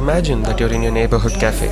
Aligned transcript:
Imagine 0.00 0.42
that 0.44 0.58
you're 0.58 0.72
in 0.72 0.82
your 0.82 0.92
neighborhood 0.92 1.34
cafe. 1.34 1.68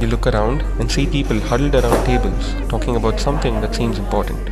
You 0.00 0.08
look 0.08 0.26
around 0.26 0.62
and 0.80 0.90
see 0.90 1.06
people 1.06 1.38
huddled 1.38 1.76
around 1.76 2.04
tables 2.04 2.52
talking 2.68 2.96
about 2.96 3.20
something 3.20 3.60
that 3.60 3.76
seems 3.76 3.96
important. 3.96 4.50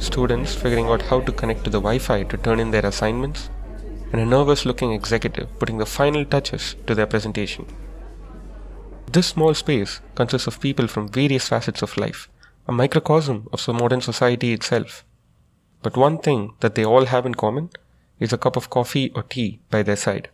Students 0.00 0.54
figuring 0.54 0.86
out 0.86 1.02
how 1.02 1.22
to 1.22 1.32
connect 1.32 1.64
to 1.64 1.70
the 1.70 1.80
Wi 1.80 1.98
Fi 1.98 2.22
to 2.22 2.36
turn 2.36 2.60
in 2.60 2.70
their 2.70 2.86
assignments, 2.86 3.50
and 4.12 4.20
a 4.20 4.24
nervous 4.24 4.64
looking 4.64 4.92
executive 4.92 5.48
putting 5.58 5.78
the 5.78 5.86
final 5.86 6.24
touches 6.24 6.76
to 6.86 6.94
their 6.94 7.08
presentation. 7.08 7.66
This 9.10 9.26
small 9.26 9.52
space 9.52 10.00
consists 10.14 10.46
of 10.46 10.60
people 10.60 10.86
from 10.86 11.08
various 11.08 11.48
facets 11.48 11.82
of 11.82 11.96
life, 11.96 12.28
a 12.68 12.72
microcosm 12.72 13.48
of 13.52 13.66
modern 13.66 14.00
society 14.00 14.52
itself. 14.52 15.04
But 15.82 15.96
one 15.96 16.18
thing 16.18 16.54
that 16.60 16.76
they 16.76 16.84
all 16.84 17.06
have 17.06 17.26
in 17.26 17.34
common 17.34 17.70
is 18.20 18.32
a 18.32 18.38
cup 18.38 18.56
of 18.56 18.70
coffee 18.70 19.10
or 19.16 19.24
tea 19.24 19.58
by 19.68 19.82
their 19.82 19.96
side. 19.96 20.28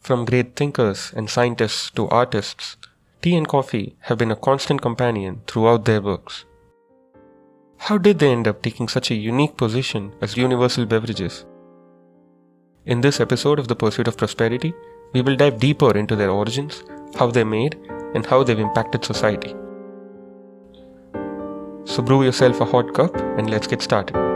From 0.00 0.24
great 0.24 0.56
thinkers 0.56 1.12
and 1.14 1.28
scientists 1.28 1.90
to 1.90 2.08
artists, 2.08 2.78
tea 3.20 3.36
and 3.36 3.46
coffee 3.46 3.96
have 4.00 4.16
been 4.16 4.30
a 4.30 4.36
constant 4.36 4.80
companion 4.80 5.42
throughout 5.46 5.84
their 5.84 6.00
works. 6.00 6.46
How 7.76 7.98
did 7.98 8.18
they 8.18 8.32
end 8.32 8.48
up 8.48 8.62
taking 8.62 8.88
such 8.88 9.10
a 9.10 9.14
unique 9.14 9.58
position 9.58 10.12
as 10.22 10.38
universal 10.38 10.86
beverages? 10.86 11.44
In 12.86 13.02
this 13.02 13.20
episode 13.20 13.58
of 13.58 13.68
The 13.68 13.76
Pursuit 13.76 14.08
of 14.08 14.16
Prosperity, 14.16 14.72
we 15.12 15.20
will 15.20 15.36
dive 15.36 15.60
deeper 15.60 15.96
into 15.96 16.16
their 16.16 16.30
origins, 16.30 16.82
how 17.16 17.30
they're 17.30 17.44
made, 17.44 17.76
and 18.14 18.24
how 18.24 18.42
they've 18.42 18.58
impacted 18.58 19.04
society. 19.04 19.54
So, 21.84 22.02
brew 22.02 22.24
yourself 22.24 22.60
a 22.60 22.64
hot 22.64 22.94
cup 22.94 23.14
and 23.38 23.50
let's 23.50 23.66
get 23.66 23.82
started. 23.82 24.29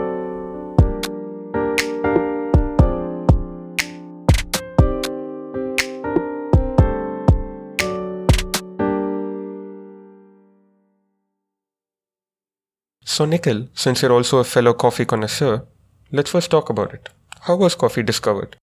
So, 13.15 13.23
Nikhil, 13.23 13.69
since 13.73 14.01
you're 14.01 14.11
also 14.11 14.39
a 14.39 14.43
fellow 14.43 14.73
coffee 14.73 15.05
connoisseur, 15.05 15.65
let's 16.11 16.31
first 16.31 16.51
talk 16.51 16.69
about 16.69 16.93
it. 16.93 17.07
How 17.43 17.55
was 17.55 17.73
coffee 17.73 18.03
discovered? 18.03 18.57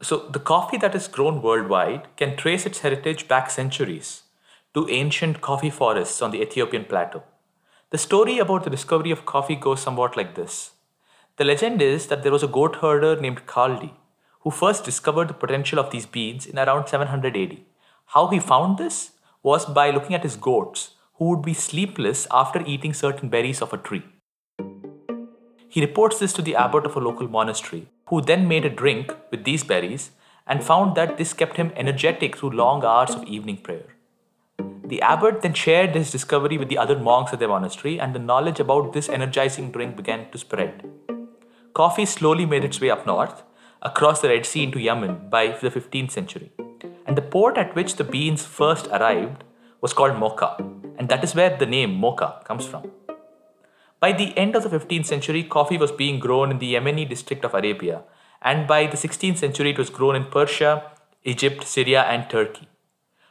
So, 0.00 0.28
the 0.28 0.38
coffee 0.38 0.76
that 0.76 0.94
is 0.94 1.08
grown 1.08 1.42
worldwide 1.42 2.06
can 2.16 2.36
trace 2.36 2.66
its 2.66 2.82
heritage 2.82 3.26
back 3.26 3.50
centuries 3.50 4.22
to 4.74 4.88
ancient 4.88 5.40
coffee 5.40 5.70
forests 5.70 6.22
on 6.22 6.30
the 6.30 6.40
Ethiopian 6.40 6.84
plateau. 6.84 7.24
The 7.90 7.98
story 7.98 8.38
about 8.38 8.62
the 8.62 8.70
discovery 8.70 9.10
of 9.10 9.26
coffee 9.26 9.56
goes 9.56 9.82
somewhat 9.82 10.16
like 10.16 10.36
this. 10.36 10.74
The 11.36 11.44
legend 11.44 11.82
is 11.82 12.06
that 12.06 12.22
there 12.22 12.30
was 12.30 12.44
a 12.44 12.54
goat 12.60 12.76
herder 12.76 13.20
named 13.20 13.46
Kaldi 13.46 13.94
who 14.42 14.52
first 14.52 14.84
discovered 14.84 15.26
the 15.26 15.42
potential 15.42 15.80
of 15.80 15.90
these 15.90 16.06
beans 16.06 16.46
in 16.46 16.60
around 16.60 16.86
700 16.86 17.36
AD. 17.36 17.58
How 18.14 18.28
he 18.28 18.38
found 18.38 18.78
this 18.78 19.10
was 19.42 19.66
by 19.66 19.90
looking 19.90 20.14
at 20.14 20.22
his 20.22 20.36
goats 20.36 20.90
who 21.14 21.30
would 21.30 21.42
be 21.42 21.54
sleepless 21.54 22.26
after 22.30 22.64
eating 22.66 22.92
certain 22.92 23.28
berries 23.28 23.62
of 23.62 23.72
a 23.72 23.78
tree. 23.78 24.04
He 25.68 25.80
reports 25.80 26.18
this 26.18 26.32
to 26.34 26.42
the 26.42 26.56
abbot 26.56 26.84
of 26.84 26.96
a 26.96 27.00
local 27.00 27.28
monastery, 27.28 27.88
who 28.08 28.20
then 28.20 28.46
made 28.46 28.64
a 28.64 28.70
drink 28.70 29.14
with 29.30 29.44
these 29.44 29.64
berries 29.64 30.10
and 30.46 30.62
found 30.62 30.94
that 30.96 31.16
this 31.16 31.32
kept 31.32 31.56
him 31.56 31.72
energetic 31.76 32.36
through 32.36 32.50
long 32.50 32.84
hours 32.84 33.14
of 33.14 33.24
evening 33.24 33.56
prayer. 33.56 33.86
The 34.84 35.00
abbot 35.00 35.40
then 35.40 35.54
shared 35.54 35.94
his 35.94 36.10
discovery 36.10 36.58
with 36.58 36.68
the 36.68 36.76
other 36.76 36.98
monks 36.98 37.32
at 37.32 37.38
their 37.38 37.48
monastery, 37.48 37.98
and 37.98 38.14
the 38.14 38.18
knowledge 38.18 38.60
about 38.60 38.92
this 38.92 39.08
energizing 39.08 39.70
drink 39.70 39.96
began 39.96 40.30
to 40.30 40.38
spread. 40.38 40.84
Coffee 41.72 42.04
slowly 42.04 42.44
made 42.44 42.64
its 42.64 42.80
way 42.80 42.90
up 42.90 43.06
north, 43.06 43.42
across 43.80 44.20
the 44.20 44.28
Red 44.28 44.44
Sea 44.44 44.64
into 44.64 44.78
Yemen 44.78 45.28
by 45.30 45.46
the 45.48 45.70
15th 45.70 46.10
century. 46.10 46.52
And 47.06 47.16
the 47.16 47.22
port 47.22 47.56
at 47.56 47.74
which 47.74 47.96
the 47.96 48.04
beans 48.04 48.44
first 48.44 48.86
arrived 48.88 49.44
was 49.82 49.92
called 49.92 50.16
Mocha, 50.16 50.56
and 50.96 51.08
that 51.08 51.22
is 51.22 51.34
where 51.34 51.54
the 51.56 51.66
name 51.66 51.94
Mocha 51.94 52.40
comes 52.44 52.64
from. 52.64 52.90
By 54.00 54.12
the 54.12 54.36
end 54.38 54.56
of 54.56 54.62
the 54.62 54.70
15th 54.70 55.06
century, 55.06 55.42
coffee 55.42 55.76
was 55.76 55.92
being 55.92 56.18
grown 56.18 56.50
in 56.50 56.58
the 56.58 56.74
Yemeni 56.74 57.08
district 57.08 57.44
of 57.44 57.52
Arabia, 57.52 58.02
and 58.40 58.66
by 58.66 58.86
the 58.86 58.96
16th 58.96 59.38
century, 59.38 59.70
it 59.70 59.78
was 59.78 59.90
grown 59.90 60.16
in 60.16 60.24
Persia, 60.24 60.92
Egypt, 61.24 61.64
Syria, 61.64 62.02
and 62.02 62.30
Turkey. 62.30 62.68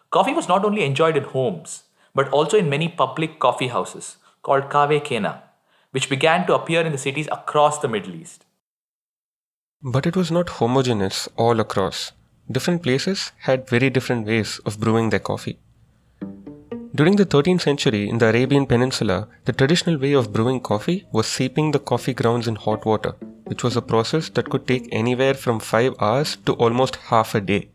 Coffee 0.09 0.33
was 0.33 0.47
not 0.47 0.65
only 0.65 0.83
enjoyed 0.83 1.17
in 1.17 1.23
homes, 1.23 1.83
but 2.13 2.29
also 2.29 2.57
in 2.57 2.69
many 2.69 2.89
public 2.89 3.39
coffee 3.39 3.67
houses 3.67 4.17
called 4.43 4.69
Kave 4.69 5.03
Kena, 5.05 5.41
which 5.91 6.09
began 6.09 6.45
to 6.47 6.55
appear 6.55 6.81
in 6.81 6.91
the 6.91 6.97
cities 6.97 7.29
across 7.31 7.79
the 7.79 7.87
Middle 7.87 8.15
East. 8.15 8.45
But 9.81 10.05
it 10.05 10.15
was 10.15 10.31
not 10.31 10.49
homogeneous 10.49 11.27
all 11.37 11.59
across. 11.59 12.11
Different 12.51 12.83
places 12.83 13.31
had 13.39 13.69
very 13.69 13.89
different 13.89 14.27
ways 14.27 14.59
of 14.65 14.79
brewing 14.79 15.09
their 15.09 15.19
coffee. 15.19 15.57
During 16.93 17.15
the 17.15 17.25
13th 17.25 17.61
century 17.61 18.09
in 18.09 18.17
the 18.17 18.27
Arabian 18.27 18.65
Peninsula, 18.65 19.29
the 19.45 19.53
traditional 19.53 19.97
way 19.97 20.11
of 20.11 20.33
brewing 20.33 20.59
coffee 20.59 21.05
was 21.13 21.25
steeping 21.25 21.71
the 21.71 21.79
coffee 21.79 22.13
grounds 22.13 22.49
in 22.49 22.55
hot 22.55 22.85
water, 22.85 23.13
which 23.45 23.63
was 23.63 23.77
a 23.77 23.81
process 23.81 24.27
that 24.29 24.49
could 24.49 24.67
take 24.67 24.89
anywhere 24.91 25.33
from 25.33 25.61
5 25.61 25.95
hours 26.01 26.35
to 26.45 26.53
almost 26.53 26.97
half 26.97 27.33
a 27.33 27.39
day. 27.39 27.69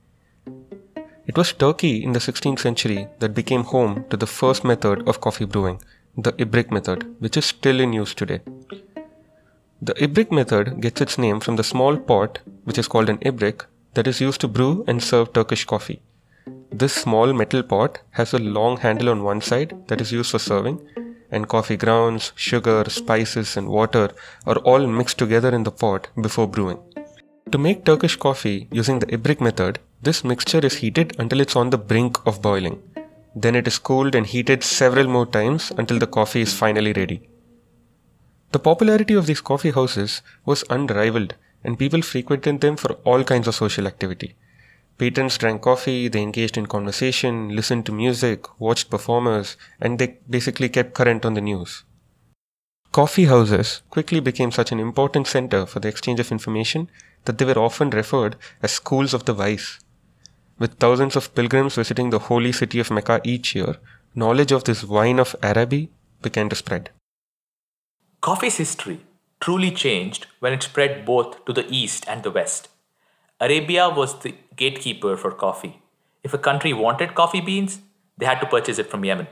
It 1.26 1.38
was 1.38 1.54
Turkey 1.54 2.04
in 2.04 2.12
the 2.12 2.18
16th 2.18 2.58
century 2.58 3.08
that 3.20 3.34
became 3.34 3.64
home 3.64 4.04
to 4.10 4.18
the 4.18 4.26
first 4.26 4.64
method 4.64 5.08
of 5.08 5.22
coffee 5.22 5.46
brewing, 5.46 5.80
the 6.18 6.32
Ibrik 6.32 6.70
method, 6.70 7.16
which 7.18 7.38
is 7.38 7.46
still 7.46 7.80
in 7.80 7.94
use 7.94 8.14
today. 8.14 8.40
The 9.80 9.94
Ibrik 9.94 10.30
method 10.30 10.82
gets 10.82 11.00
its 11.00 11.16
name 11.16 11.40
from 11.40 11.56
the 11.56 11.64
small 11.64 11.96
pot, 11.96 12.40
which 12.64 12.76
is 12.76 12.86
called 12.86 13.08
an 13.08 13.18
Ibrik, 13.18 13.64
that 13.94 14.06
is 14.06 14.20
used 14.20 14.42
to 14.42 14.48
brew 14.48 14.84
and 14.86 15.02
serve 15.02 15.32
Turkish 15.32 15.64
coffee. 15.64 16.02
This 16.72 16.94
small 16.94 17.32
metal 17.32 17.62
pot 17.62 18.00
has 18.10 18.34
a 18.34 18.38
long 18.38 18.76
handle 18.78 19.08
on 19.08 19.22
one 19.22 19.40
side 19.40 19.74
that 19.88 20.00
is 20.00 20.12
used 20.12 20.30
for 20.30 20.38
serving, 20.38 20.80
and 21.30 21.48
coffee 21.48 21.76
grounds, 21.76 22.32
sugar, 22.34 22.84
spices, 22.88 23.56
and 23.56 23.68
water 23.68 24.10
are 24.46 24.56
all 24.58 24.86
mixed 24.86 25.18
together 25.18 25.54
in 25.54 25.62
the 25.62 25.70
pot 25.70 26.08
before 26.20 26.46
brewing. 26.46 26.78
To 27.52 27.58
make 27.58 27.84
Turkish 27.84 28.16
coffee 28.16 28.68
using 28.72 28.98
the 28.98 29.06
Ibrik 29.06 29.40
method, 29.40 29.78
this 30.02 30.24
mixture 30.24 30.58
is 30.58 30.76
heated 30.78 31.14
until 31.18 31.40
it's 31.40 31.56
on 31.56 31.70
the 31.70 31.78
brink 31.78 32.18
of 32.26 32.42
boiling. 32.42 32.82
Then 33.34 33.54
it 33.54 33.66
is 33.66 33.78
cooled 33.78 34.14
and 34.14 34.26
heated 34.26 34.64
several 34.64 35.06
more 35.06 35.26
times 35.26 35.72
until 35.78 35.98
the 35.98 36.06
coffee 36.06 36.40
is 36.40 36.52
finally 36.52 36.92
ready. 36.92 37.28
The 38.52 38.58
popularity 38.58 39.14
of 39.14 39.26
these 39.26 39.40
coffee 39.40 39.70
houses 39.70 40.22
was 40.44 40.64
unrivaled, 40.70 41.34
and 41.62 41.78
people 41.78 42.02
frequented 42.02 42.60
them 42.60 42.76
for 42.76 42.92
all 43.04 43.24
kinds 43.24 43.48
of 43.48 43.54
social 43.54 43.86
activity. 43.86 44.36
Patrons 44.98 45.36
drank 45.36 45.60
coffee, 45.60 46.08
they 46.08 46.22
engaged 46.22 46.56
in 46.56 46.66
conversation, 46.66 47.54
listened 47.54 47.84
to 47.86 47.92
music, 47.92 48.58
watched 48.58 48.88
performers, 48.88 49.56
and 49.80 49.98
they 49.98 50.18
basically 50.28 50.70
kept 50.70 50.94
current 50.94 51.24
on 51.26 51.34
the 51.34 51.40
news. 51.40 51.84
Coffee 52.92 53.26
houses 53.26 53.82
quickly 53.90 54.20
became 54.20 54.50
such 54.50 54.72
an 54.72 54.80
important 54.80 55.26
center 55.26 55.66
for 55.66 55.80
the 55.80 55.88
exchange 55.88 56.18
of 56.18 56.32
information 56.32 56.88
that 57.26 57.36
they 57.36 57.44
were 57.44 57.58
often 57.58 57.90
referred 57.90 58.36
as 58.62 58.72
schools 58.72 59.12
of 59.12 59.26
the 59.26 59.34
wise. 59.34 59.78
With 60.58 60.78
thousands 60.78 61.14
of 61.14 61.34
pilgrims 61.34 61.74
visiting 61.74 62.08
the 62.08 62.18
holy 62.30 62.52
city 62.52 62.80
of 62.80 62.90
Mecca 62.90 63.20
each 63.22 63.54
year, 63.54 63.76
knowledge 64.14 64.52
of 64.52 64.64
this 64.64 64.82
wine 64.82 65.18
of 65.18 65.36
Araby 65.42 65.90
began 66.22 66.48
to 66.48 66.56
spread. 66.56 66.88
Coffee's 68.22 68.56
history 68.56 69.00
truly 69.40 69.70
changed 69.70 70.26
when 70.40 70.54
it 70.54 70.62
spread 70.62 71.04
both 71.04 71.44
to 71.44 71.52
the 71.52 71.66
east 71.68 72.06
and 72.08 72.22
the 72.22 72.30
west. 72.30 72.68
Arabia 73.38 73.90
was 73.90 74.18
the 74.20 74.34
gatekeeper 74.56 75.14
for 75.14 75.30
coffee. 75.30 75.82
If 76.24 76.32
a 76.32 76.38
country 76.38 76.72
wanted 76.72 77.14
coffee 77.14 77.42
beans, 77.42 77.80
they 78.16 78.24
had 78.24 78.40
to 78.40 78.46
purchase 78.46 78.78
it 78.78 78.90
from 78.90 79.04
Yemen. 79.04 79.26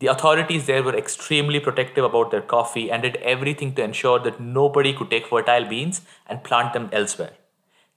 The 0.00 0.08
authorities 0.08 0.66
there 0.66 0.82
were 0.82 0.96
extremely 0.96 1.60
protective 1.60 2.04
about 2.04 2.32
their 2.32 2.42
coffee 2.42 2.90
and 2.90 3.02
did 3.04 3.16
everything 3.18 3.72
to 3.74 3.84
ensure 3.84 4.18
that 4.18 4.40
nobody 4.40 4.92
could 4.92 5.10
take 5.10 5.28
fertile 5.28 5.64
beans 5.64 6.00
and 6.26 6.42
plant 6.42 6.72
them 6.72 6.90
elsewhere. 6.92 7.34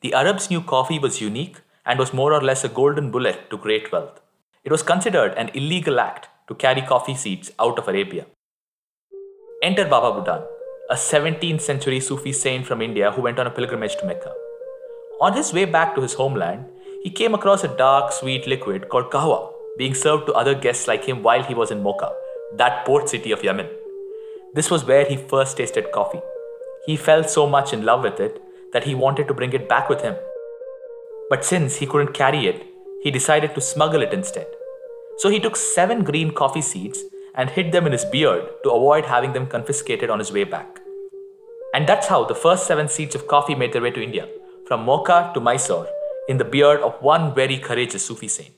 The 0.02 0.14
Arabs 0.14 0.52
knew 0.52 0.62
coffee 0.62 1.00
was 1.00 1.20
unique 1.20 1.58
and 1.84 1.98
was 1.98 2.14
more 2.14 2.32
or 2.32 2.42
less 2.42 2.64
a 2.64 2.70
golden 2.70 3.10
bullet 3.10 3.50
to 3.50 3.58
great 3.58 3.92
wealth. 3.92 4.22
It 4.64 4.72
was 4.72 4.84
considered 4.84 5.34
an 5.34 5.50
illegal 5.56 6.00
act 6.00 6.28
to 6.48 6.54
carry 6.54 6.84
coffee 6.84 7.16
seeds 7.16 7.52
out 7.58 7.80
of 7.80 7.88
Arabia. 7.88 8.28
Enter 9.64 9.86
Baba 9.86 10.22
Budan, 10.22 10.46
a 10.92 10.94
17th 10.94 11.62
century 11.62 12.00
Sufi 12.00 12.34
saint 12.34 12.68
from 12.68 12.84
India 12.84 13.12
who 13.12 13.24
went 13.24 13.40
on 13.40 13.48
a 13.48 13.52
pilgrimage 13.52 13.96
to 13.98 14.06
Mecca. 14.06 14.32
On 15.22 15.34
his 15.34 15.52
way 15.52 15.66
back 15.66 15.96
to 15.96 16.02
his 16.02 16.14
homeland, 16.14 16.64
he 17.04 17.10
came 17.10 17.34
across 17.34 17.66
a 17.66 17.76
dark, 17.78 18.14
sweet 18.14 18.48
liquid 18.48 18.88
called 18.88 19.12
kahwa 19.12 19.52
being 19.78 19.94
served 19.94 20.26
to 20.26 20.34
other 20.34 20.56
guests 20.56 20.88
like 20.88 21.04
him 21.04 21.24
while 21.24 21.44
he 21.44 21.54
was 21.54 21.72
in 21.72 21.84
Mocha, 21.84 22.12
that 22.56 22.86
port 22.86 23.10
city 23.10 23.32
of 23.32 23.44
Yemen. 23.44 23.68
This 24.54 24.72
was 24.72 24.86
where 24.86 25.06
he 25.06 25.18
first 25.18 25.58
tasted 25.58 25.92
coffee. 25.92 26.22
He 26.86 26.96
fell 26.96 27.24
so 27.24 27.48
much 27.48 27.74
in 27.74 27.84
love 27.84 28.04
with 28.04 28.20
it 28.20 28.42
that 28.72 28.86
he 28.86 28.96
wanted 28.96 29.28
to 29.28 29.34
bring 29.34 29.52
it 29.54 29.68
back 29.68 29.90
with 29.90 30.02
him. 30.02 30.16
But 31.30 31.44
since 31.44 31.76
he 31.76 31.86
couldn't 31.86 32.14
carry 32.14 32.48
it, 32.48 32.66
he 33.04 33.12
decided 33.12 33.54
to 33.56 33.62
smuggle 33.62 34.02
it 34.02 34.14
instead. 34.14 34.48
So 35.18 35.30
he 35.30 35.40
took 35.40 35.58
seven 35.58 36.04
green 36.06 36.32
coffee 36.32 36.62
seeds 36.62 37.04
and 37.36 37.50
hid 37.50 37.74
them 37.74 37.86
in 37.86 37.92
his 37.92 38.06
beard 38.06 38.50
to 38.64 38.72
avoid 38.72 39.06
having 39.06 39.34
them 39.34 39.48
confiscated 39.48 40.10
on 40.10 40.20
his 40.20 40.32
way 40.32 40.46
back. 40.46 40.80
And 41.74 41.88
that's 41.88 42.08
how 42.08 42.24
the 42.24 42.36
first 42.36 42.66
seven 42.66 42.88
seeds 42.88 43.16
of 43.16 43.28
coffee 43.28 43.56
made 43.56 43.74
their 43.74 43.82
way 43.82 43.92
to 43.92 44.04
India, 44.04 44.28
from 44.70 44.86
Mocha 44.86 45.32
to 45.34 45.40
Mysore, 45.40 45.88
in 46.28 46.38
the 46.38 46.46
beard 46.46 46.82
of 46.82 47.02
one 47.02 47.34
very 47.34 47.58
courageous 47.58 48.06
Sufi 48.06 48.28
saint. 48.28 48.54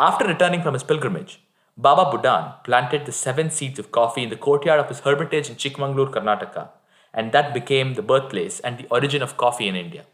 After 0.00 0.26
returning 0.26 0.62
from 0.62 0.72
his 0.72 0.82
pilgrimage, 0.82 1.42
Baba 1.76 2.10
Budan 2.10 2.64
planted 2.64 3.04
the 3.04 3.12
seven 3.12 3.50
seeds 3.50 3.78
of 3.78 3.92
coffee 3.92 4.22
in 4.22 4.30
the 4.30 4.42
courtyard 4.46 4.80
of 4.80 4.88
his 4.88 5.00
hermitage 5.00 5.50
in 5.50 5.56
Chikmagalur, 5.56 6.10
Karnataka, 6.10 6.70
and 7.12 7.32
that 7.32 7.52
became 7.52 7.92
the 7.92 8.00
birthplace 8.00 8.60
and 8.60 8.78
the 8.78 8.88
origin 8.88 9.20
of 9.20 9.36
coffee 9.36 9.68
in 9.68 9.76
India. 9.76 10.06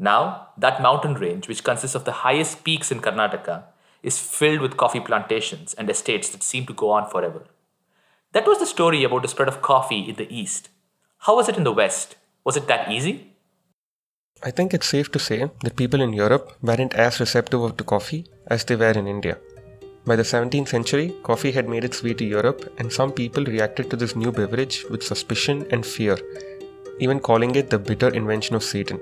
Now, 0.00 0.48
that 0.58 0.82
mountain 0.82 1.14
range, 1.14 1.46
which 1.46 1.62
consists 1.62 1.94
of 1.94 2.04
the 2.04 2.26
highest 2.26 2.64
peaks 2.64 2.90
in 2.90 3.00
Karnataka, 3.00 3.62
is 4.02 4.18
filled 4.18 4.62
with 4.62 4.76
coffee 4.76 4.98
plantations 4.98 5.74
and 5.74 5.88
estates 5.88 6.28
that 6.30 6.42
seem 6.42 6.66
to 6.66 6.72
go 6.72 6.90
on 6.90 7.08
forever. 7.08 7.44
That 8.32 8.48
was 8.48 8.58
the 8.58 8.66
story 8.66 9.04
about 9.04 9.22
the 9.22 9.28
spread 9.28 9.46
of 9.46 9.62
coffee 9.62 10.08
in 10.08 10.16
the 10.16 10.26
East. 10.28 10.70
How 11.18 11.36
was 11.36 11.48
it 11.48 11.56
in 11.56 11.62
the 11.62 11.72
West? 11.72 12.16
Was 12.42 12.56
it 12.56 12.66
that 12.66 12.90
easy? 12.90 13.29
I 14.42 14.50
think 14.50 14.72
it's 14.72 14.88
safe 14.88 15.12
to 15.12 15.18
say 15.18 15.50
that 15.64 15.76
people 15.76 16.00
in 16.00 16.14
Europe 16.14 16.52
weren't 16.62 16.94
as 16.94 17.20
receptive 17.20 17.76
to 17.76 17.84
coffee 17.84 18.24
as 18.46 18.64
they 18.64 18.74
were 18.74 18.92
in 18.92 19.06
India. 19.06 19.36
By 20.06 20.16
the 20.16 20.22
17th 20.22 20.68
century, 20.68 21.14
coffee 21.22 21.52
had 21.52 21.68
made 21.68 21.84
its 21.84 22.02
way 22.02 22.14
to 22.14 22.24
Europe, 22.24 22.72
and 22.78 22.90
some 22.90 23.12
people 23.12 23.44
reacted 23.44 23.90
to 23.90 23.96
this 23.96 24.16
new 24.16 24.32
beverage 24.32 24.86
with 24.88 25.02
suspicion 25.02 25.66
and 25.70 25.84
fear, 25.84 26.16
even 27.00 27.20
calling 27.20 27.54
it 27.54 27.68
the 27.68 27.78
bitter 27.78 28.08
invention 28.08 28.56
of 28.56 28.64
Satan. 28.64 28.98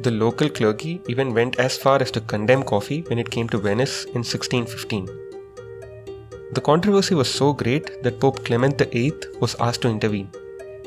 The 0.00 0.10
local 0.10 0.50
clergy 0.50 1.00
even 1.06 1.34
went 1.34 1.60
as 1.60 1.78
far 1.78 2.02
as 2.02 2.10
to 2.10 2.20
condemn 2.20 2.64
coffee 2.64 3.02
when 3.02 3.20
it 3.20 3.30
came 3.30 3.48
to 3.50 3.58
Venice 3.58 4.06
in 4.06 4.24
1615. 4.24 5.06
The 6.52 6.60
controversy 6.60 7.14
was 7.14 7.32
so 7.32 7.52
great 7.52 8.02
that 8.02 8.18
Pope 8.18 8.44
Clement 8.44 8.76
VIII 8.76 9.12
was 9.40 9.54
asked 9.60 9.82
to 9.82 9.88
intervene. 9.88 10.30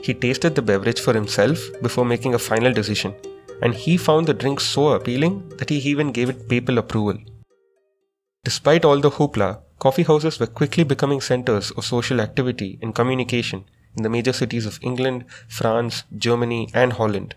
He 0.04 0.14
tasted 0.14 0.56
the 0.56 0.62
beverage 0.62 1.00
for 1.00 1.14
himself 1.14 1.60
before 1.82 2.04
making 2.04 2.34
a 2.34 2.40
final 2.40 2.74
decision, 2.74 3.16
and 3.62 3.76
he 3.76 3.96
found 3.98 4.28
the 4.28 4.34
drink 4.34 4.60
so 4.60 4.90
appealing 4.90 5.50
that 5.58 5.70
he 5.70 5.78
even 5.78 6.12
gave 6.12 6.30
it 6.30 6.50
papal 6.50 6.78
approval. 6.78 7.20
Despite 8.44 8.84
all 8.84 9.00
the 9.00 9.12
hoopla, 9.12 9.62
coffee 9.80 10.04
houses 10.04 10.40
were 10.40 10.48
quickly 10.48 10.84
becoming 10.84 11.22
centers 11.22 11.72
of 11.72 11.86
social 11.86 12.20
activity 12.20 12.80
and 12.82 12.96
communication 12.96 13.66
in 13.96 14.04
the 14.04 14.10
major 14.10 14.34
cities 14.34 14.66
of 14.66 14.80
England, 14.82 15.26
France, 15.48 16.04
Germany, 16.18 16.70
and 16.74 16.94
Holland. 16.94 17.36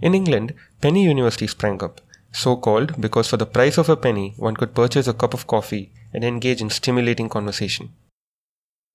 In 0.00 0.14
England, 0.14 0.54
penny 0.80 1.04
universities 1.04 1.50
sprang 1.50 1.82
up, 1.82 2.00
so 2.32 2.56
called 2.56 3.00
because 3.00 3.28
for 3.28 3.36
the 3.36 3.46
price 3.46 3.76
of 3.76 3.88
a 3.88 3.96
penny 3.96 4.34
one 4.36 4.56
could 4.56 4.74
purchase 4.74 5.08
a 5.08 5.14
cup 5.14 5.34
of 5.34 5.46
coffee 5.46 5.92
and 6.14 6.24
engage 6.24 6.62
in 6.62 6.70
stimulating 6.70 7.28
conversation. 7.28 7.92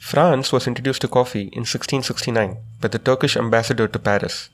France 0.01 0.51
was 0.51 0.67
introduced 0.67 1.01
to 1.01 1.07
coffee 1.07 1.49
in 1.53 1.61
1669 1.61 2.57
by 2.81 2.87
the 2.87 2.99
Turkish 2.99 3.37
ambassador 3.37 3.87
to 3.87 3.99
Paris. 3.99 4.49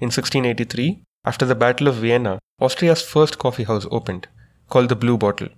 In 0.00 0.10
1683, 0.10 1.02
after 1.24 1.46
the 1.46 1.54
Battle 1.54 1.88
of 1.88 1.96
Vienna, 1.96 2.38
Austria's 2.60 3.02
first 3.02 3.38
coffee 3.38 3.64
house 3.64 3.86
opened, 3.90 4.28
called 4.68 4.88
the 4.88 4.96
Blue 4.96 5.16
Bottle. 5.16 5.48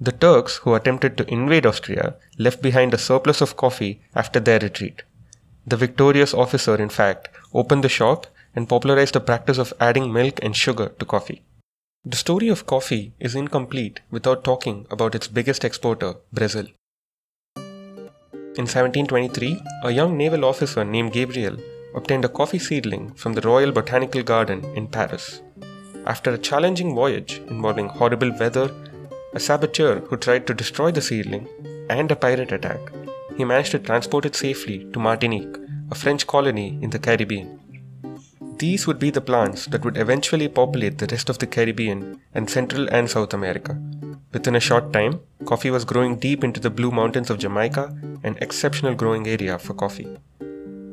The 0.00 0.12
Turks 0.12 0.56
who 0.58 0.74
attempted 0.74 1.16
to 1.16 1.30
invade 1.30 1.66
Austria 1.66 2.14
left 2.38 2.62
behind 2.62 2.94
a 2.94 2.98
surplus 2.98 3.40
of 3.42 3.56
coffee 3.56 4.00
after 4.14 4.40
their 4.40 4.58
retreat. 4.58 5.02
The 5.66 5.76
victorious 5.76 6.32
officer, 6.32 6.76
in 6.76 6.88
fact, 6.88 7.28
opened 7.52 7.84
the 7.84 7.88
shop 7.90 8.26
and 8.56 8.68
popularized 8.68 9.14
the 9.14 9.20
practice 9.20 9.58
of 9.58 9.74
adding 9.78 10.12
milk 10.12 10.40
and 10.42 10.56
sugar 10.56 10.88
to 10.98 11.04
coffee. 11.04 11.42
The 12.04 12.16
story 12.16 12.48
of 12.48 12.64
coffee 12.64 13.12
is 13.20 13.34
incomplete 13.34 14.00
without 14.10 14.42
talking 14.42 14.86
about 14.90 15.14
its 15.14 15.28
biggest 15.28 15.64
exporter, 15.64 16.14
Brazil. 16.32 16.66
In 18.56 18.66
1723, 18.66 19.62
a 19.84 19.90
young 19.90 20.16
naval 20.16 20.46
officer 20.46 20.82
named 20.82 21.12
Gabriel 21.12 21.58
obtained 21.94 22.24
a 22.24 22.28
coffee 22.28 22.58
seedling 22.58 23.12
from 23.14 23.34
the 23.34 23.40
Royal 23.40 23.72
Botanical 23.72 24.22
Garden 24.22 24.64
in 24.76 24.86
Paris. 24.86 25.42
After 26.06 26.32
a 26.32 26.38
challenging 26.38 26.94
voyage 26.94 27.42
involving 27.48 27.88
horrible 27.88 28.32
weather, 28.38 28.70
a 29.32 29.40
saboteur 29.40 30.00
who 30.00 30.16
tried 30.16 30.46
to 30.46 30.54
destroy 30.54 30.90
the 30.90 31.02
seedling, 31.02 31.48
and 31.88 32.10
a 32.10 32.16
pirate 32.16 32.52
attack, 32.52 32.80
he 33.36 33.44
managed 33.44 33.72
to 33.72 33.78
transport 33.78 34.26
it 34.26 34.34
safely 34.34 34.84
to 34.92 34.98
Martinique, 34.98 35.56
a 35.90 35.94
French 35.94 36.26
colony 36.26 36.78
in 36.82 36.90
the 36.90 36.98
Caribbean. 36.98 37.58
These 38.58 38.86
would 38.86 38.98
be 38.98 39.10
the 39.10 39.20
plants 39.20 39.66
that 39.66 39.84
would 39.84 39.96
eventually 39.96 40.46
populate 40.46 40.98
the 40.98 41.06
rest 41.06 41.30
of 41.30 41.38
the 41.38 41.46
Caribbean 41.46 42.20
and 42.34 42.50
Central 42.50 42.88
and 42.90 43.08
South 43.08 43.32
America. 43.32 43.80
Within 44.32 44.54
a 44.54 44.60
short 44.60 44.92
time, 44.92 45.20
coffee 45.46 45.70
was 45.70 45.84
growing 45.84 46.18
deep 46.18 46.44
into 46.44 46.60
the 46.60 46.70
Blue 46.70 46.90
Mountains 46.90 47.30
of 47.30 47.38
Jamaica, 47.38 47.96
an 48.22 48.36
exceptional 48.40 48.94
growing 48.94 49.26
area 49.26 49.58
for 49.58 49.74
coffee. 49.74 50.18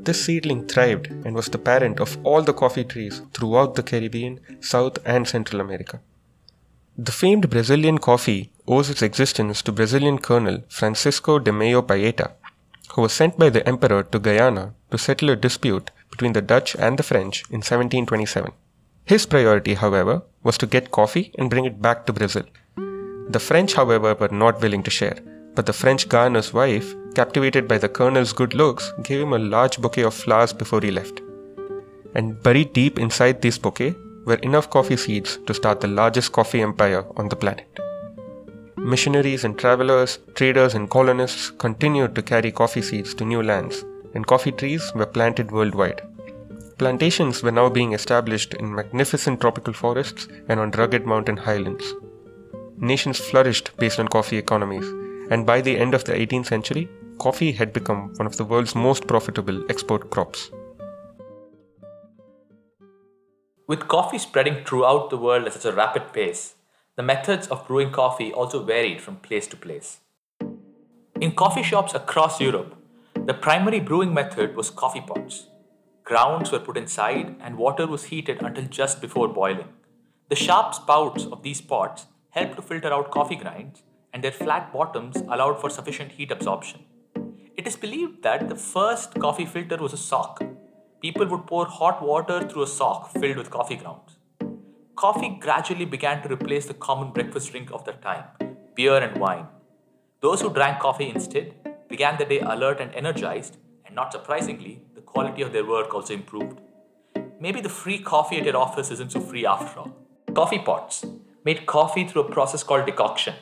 This 0.04 0.26
seedling 0.26 0.68
thrived 0.68 1.08
and 1.08 1.36
was 1.36 1.48
the 1.48 1.58
parent 1.58 2.00
of 2.00 2.18
all 2.24 2.42
the 2.42 2.54
coffee 2.54 2.84
trees 2.84 3.22
throughout 3.34 3.76
the 3.76 3.84
Caribbean, 3.84 4.40
South, 4.62 5.00
and 5.06 5.28
Central 5.28 5.62
America. 5.62 6.00
The 6.98 7.12
famed 7.12 7.50
Brazilian 7.50 7.98
coffee 8.00 8.52
owes 8.68 8.90
its 8.90 9.02
existence 9.02 9.62
to 9.62 9.72
Brazilian 9.72 10.18
Colonel 10.18 10.64
Francisco 10.68 11.40
de 11.40 11.52
Melo 11.52 11.82
Palheta, 11.82 12.32
who 12.94 13.02
was 13.02 13.14
sent 13.14 13.38
by 13.38 13.50
the 13.50 13.68
emperor 13.68 14.04
to 14.04 14.20
Guyana 14.20 14.74
to 14.92 14.98
settle 14.98 15.30
a 15.30 15.36
dispute 15.36 15.92
between 16.10 16.34
the 16.34 16.42
Dutch 16.42 16.76
and 16.76 16.98
the 16.98 17.04
French 17.04 17.44
in 17.50 17.58
1727. 17.58 18.52
His 19.06 19.26
priority, 19.26 19.76
however, 19.76 20.24
was 20.44 20.58
to 20.58 20.66
get 20.66 20.92
coffee 20.92 21.32
and 21.38 21.50
bring 21.50 21.66
it 21.66 21.82
back 21.82 22.06
to 22.06 22.14
Brazil. 22.14 22.46
The 23.30 23.40
French, 23.40 23.74
however, 23.74 24.16
were 24.16 24.30
not 24.30 24.62
willing 24.62 24.84
to 24.84 24.90
share, 24.90 25.18
but 25.58 25.66
the 25.66 25.74
French 25.74 26.08
governor's 26.08 26.54
wife, 26.54 26.94
captivated 27.16 27.68
by 27.68 27.80
the 27.80 27.90
colonel's 27.90 28.32
good 28.32 28.54
looks, 28.54 28.94
gave 29.02 29.22
him 29.22 29.34
a 29.34 29.40
large 29.40 29.80
bouquet 29.80 30.04
of 30.04 30.14
flowers 30.14 30.54
before 30.54 30.82
he 30.82 30.92
left. 30.92 31.22
And 32.14 32.42
buried 32.44 32.74
deep 32.74 33.00
inside 33.00 33.42
this 33.42 33.58
bouquet 33.58 33.96
were 34.26 34.46
enough 34.50 34.70
coffee 34.70 34.98
seeds 34.98 35.40
to 35.48 35.56
start 35.56 35.82
the 35.82 35.88
largest 35.88 36.32
coffee 36.32 36.62
empire 36.62 37.04
on 37.16 37.28
the 37.28 37.36
planet. 37.36 37.80
Missionaries 38.76 39.46
and 39.46 39.58
travelers, 39.58 40.20
traders 40.36 40.76
and 40.76 40.92
colonists 40.92 41.50
continued 41.50 42.14
to 42.14 42.22
carry 42.22 42.52
coffee 42.52 42.84
seeds 42.84 43.16
to 43.16 43.26
new 43.26 43.42
lands, 43.42 43.84
and 44.14 44.28
coffee 44.28 44.52
trees 44.52 44.92
were 44.94 45.08
planted 45.08 45.52
worldwide. 45.52 46.04
Plantations 46.78 47.42
were 47.42 47.58
now 47.60 47.68
being 47.68 47.94
established 47.94 48.54
in 48.54 48.76
magnificent 48.76 49.42
tropical 49.42 49.74
forests 49.74 50.28
and 50.50 50.60
on 50.60 50.70
rugged 50.70 51.08
mountain 51.08 51.38
highlands. 51.38 51.96
Nations 52.78 53.18
flourished 53.18 53.76
based 53.78 54.00
on 54.00 54.08
coffee 54.08 54.38
economies, 54.38 54.86
and 55.30 55.46
by 55.46 55.62
the 55.62 55.78
end 55.78 55.94
of 55.94 56.04
the 56.04 56.14
18th 56.14 56.48
century, 56.48 56.90
coffee 57.18 57.52
had 57.52 57.74
become 57.74 58.14
one 58.16 58.28
of 58.28 58.38
the 58.38 58.46
world's 58.46 58.76
most 58.76 59.08
profitable 59.08 59.64
export 59.70 60.10
crops. 60.10 60.52
With 63.68 63.88
coffee 63.88 64.18
spreading 64.18 64.64
throughout 64.64 65.10
the 65.10 65.18
world 65.18 65.46
at 65.46 65.54
such 65.54 65.66
a 65.66 65.76
rapid 65.76 66.14
pace, 66.14 66.56
the 66.96 67.04
methods 67.04 67.48
of 67.48 67.68
brewing 67.68 67.92
coffee 67.92 68.32
also 68.32 68.64
varied 68.64 69.02
from 69.02 69.18
place 69.18 69.46
to 69.48 69.58
place. 69.58 70.00
In 71.20 71.34
coffee 71.34 71.64
shops 71.64 71.94
across 71.94 72.40
Europe, 72.40 72.76
the 73.26 73.34
primary 73.34 73.80
brewing 73.80 74.14
method 74.14 74.56
was 74.56 74.70
coffee 74.70 75.02
pots. 75.02 75.48
Grounds 76.04 76.52
were 76.52 76.60
put 76.60 76.78
inside 76.78 77.36
and 77.42 77.58
water 77.58 77.86
was 77.86 78.06
heated 78.06 78.42
until 78.42 78.66
just 78.66 79.02
before 79.02 79.28
boiling. 79.28 79.68
The 80.30 80.36
sharp 80.36 80.74
spouts 80.74 81.26
of 81.26 81.44
these 81.44 81.60
pots 81.60 82.06
helped 82.30 82.56
to 82.56 82.62
filter 82.62 82.94
out 82.94 83.12
coffee 83.12 83.36
grinds, 83.36 83.84
and 84.14 84.24
their 84.24 84.32
flat 84.32 84.72
bottoms 84.74 85.18
allowed 85.18 85.60
for 85.60 85.70
sufficient 85.70 86.14
heat 86.14 86.32
absorption. 86.32 86.82
It 87.56 87.68
is 87.68 87.76
believed 87.76 88.24
that 88.24 88.50
the 88.50 88.56
first 88.56 89.20
coffee 89.20 89.46
filter 89.46 89.78
was 89.78 89.94
a 89.94 89.98
sock. 89.98 90.44
People 91.02 91.26
would 91.28 91.48
pour 91.48 91.66
hot 91.66 92.04
water 92.04 92.48
through 92.48 92.64
a 92.64 92.68
sock 92.68 93.12
filled 93.12 93.38
with 93.38 93.50
coffee 93.50 93.76
grounds. 93.76 94.18
Coffee 94.96 95.38
gradually 95.40 95.86
began 95.86 96.24
to 96.24 96.34
replace 96.34 96.66
the 96.66 96.74
common 96.74 97.12
breakfast 97.12 97.52
drink 97.52 97.72
of 97.72 97.86
that 97.86 98.02
time, 98.02 98.24
beer 98.76 98.98
and 98.98 99.20
wine. 99.20 99.48
Those 100.22 100.42
who 100.42 100.52
drank 100.52 100.80
coffee 100.80 101.10
instead 101.10 101.54
began 101.88 102.18
the 102.18 102.26
day 102.26 102.40
alert 102.40 102.82
and 102.82 102.94
energized, 102.96 103.58
and 103.86 103.96
not 103.96 104.12
surprisingly, 104.12 104.82
the 104.96 105.02
quality 105.02 105.42
of 105.42 105.54
their 105.54 105.66
work 105.66 105.94
also 105.94 106.14
improved. 106.14 106.60
Maybe 107.40 107.62
the 107.62 107.70
free 107.70 108.00
coffee 108.00 108.40
at 108.40 108.46
your 108.46 108.58
office 108.58 108.90
isn't 108.90 109.12
so 109.12 109.20
free 109.20 109.46
after 109.46 109.80
all. 109.80 109.96
Coffee 110.34 110.60
pots 110.60 111.06
made 111.46 111.66
coffee 111.66 112.08
through 112.08 112.24
a 112.24 112.32
process 112.32 112.64
called 112.64 112.86
decoction, 112.88 113.36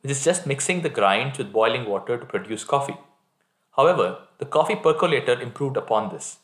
which 0.00 0.12
is 0.12 0.24
just 0.24 0.46
mixing 0.46 0.82
the 0.82 0.88
grinds 0.88 1.38
with 1.38 1.52
boiling 1.52 1.86
water 1.86 2.18
to 2.18 2.26
produce 2.26 2.64
coffee. 2.64 2.96
However, 3.76 4.18
the 4.38 4.46
coffee 4.46 4.76
percolator 4.76 5.40
improved 5.40 5.76
upon 5.76 6.10
this. 6.10 6.38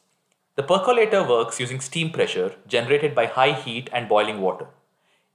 The 0.55 0.63
percolator 0.63 1.23
works 1.23 1.61
using 1.61 1.81
steam 1.81 2.11
pressure 2.11 2.55
generated 2.67 3.15
by 3.15 3.27
high 3.27 3.53
heat 3.53 3.91
and 3.93 4.09
boiling 4.09 4.41
water. 4.41 4.67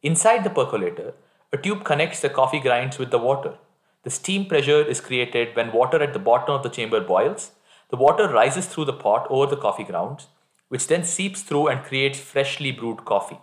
Inside 0.01 0.44
the 0.44 0.50
percolator, 0.50 1.13
a 1.54 1.58
tube 1.58 1.84
connects 1.84 2.22
the 2.22 2.30
coffee 2.30 2.60
grinds 2.60 2.98
with 2.98 3.12
the 3.12 3.20
water 3.20 3.58
the 4.04 4.10
steam 4.10 4.46
pressure 4.46 4.82
is 4.82 5.00
created 5.00 5.56
when 5.56 5.72
water 5.72 6.01
at 6.01 6.13
the 6.13 6.20
bottom 6.20 6.56
of 6.56 6.63
the 6.63 6.70
chamber 6.70 7.00
boils. 7.00 7.51
The 7.90 7.98
water 7.98 8.28
rises 8.28 8.66
through 8.66 8.86
the 8.86 8.94
pot 8.94 9.28
over 9.30 9.46
the 9.46 9.62
coffee 9.62 9.84
grounds, 9.84 10.28
which 10.70 10.88
then 10.88 11.04
seeps 11.04 11.44
through 11.44 11.68
and 11.68 11.84
creates 11.84 12.20
freshly 12.20 12.72
brewed 12.72 13.06
coffee. 13.06 13.40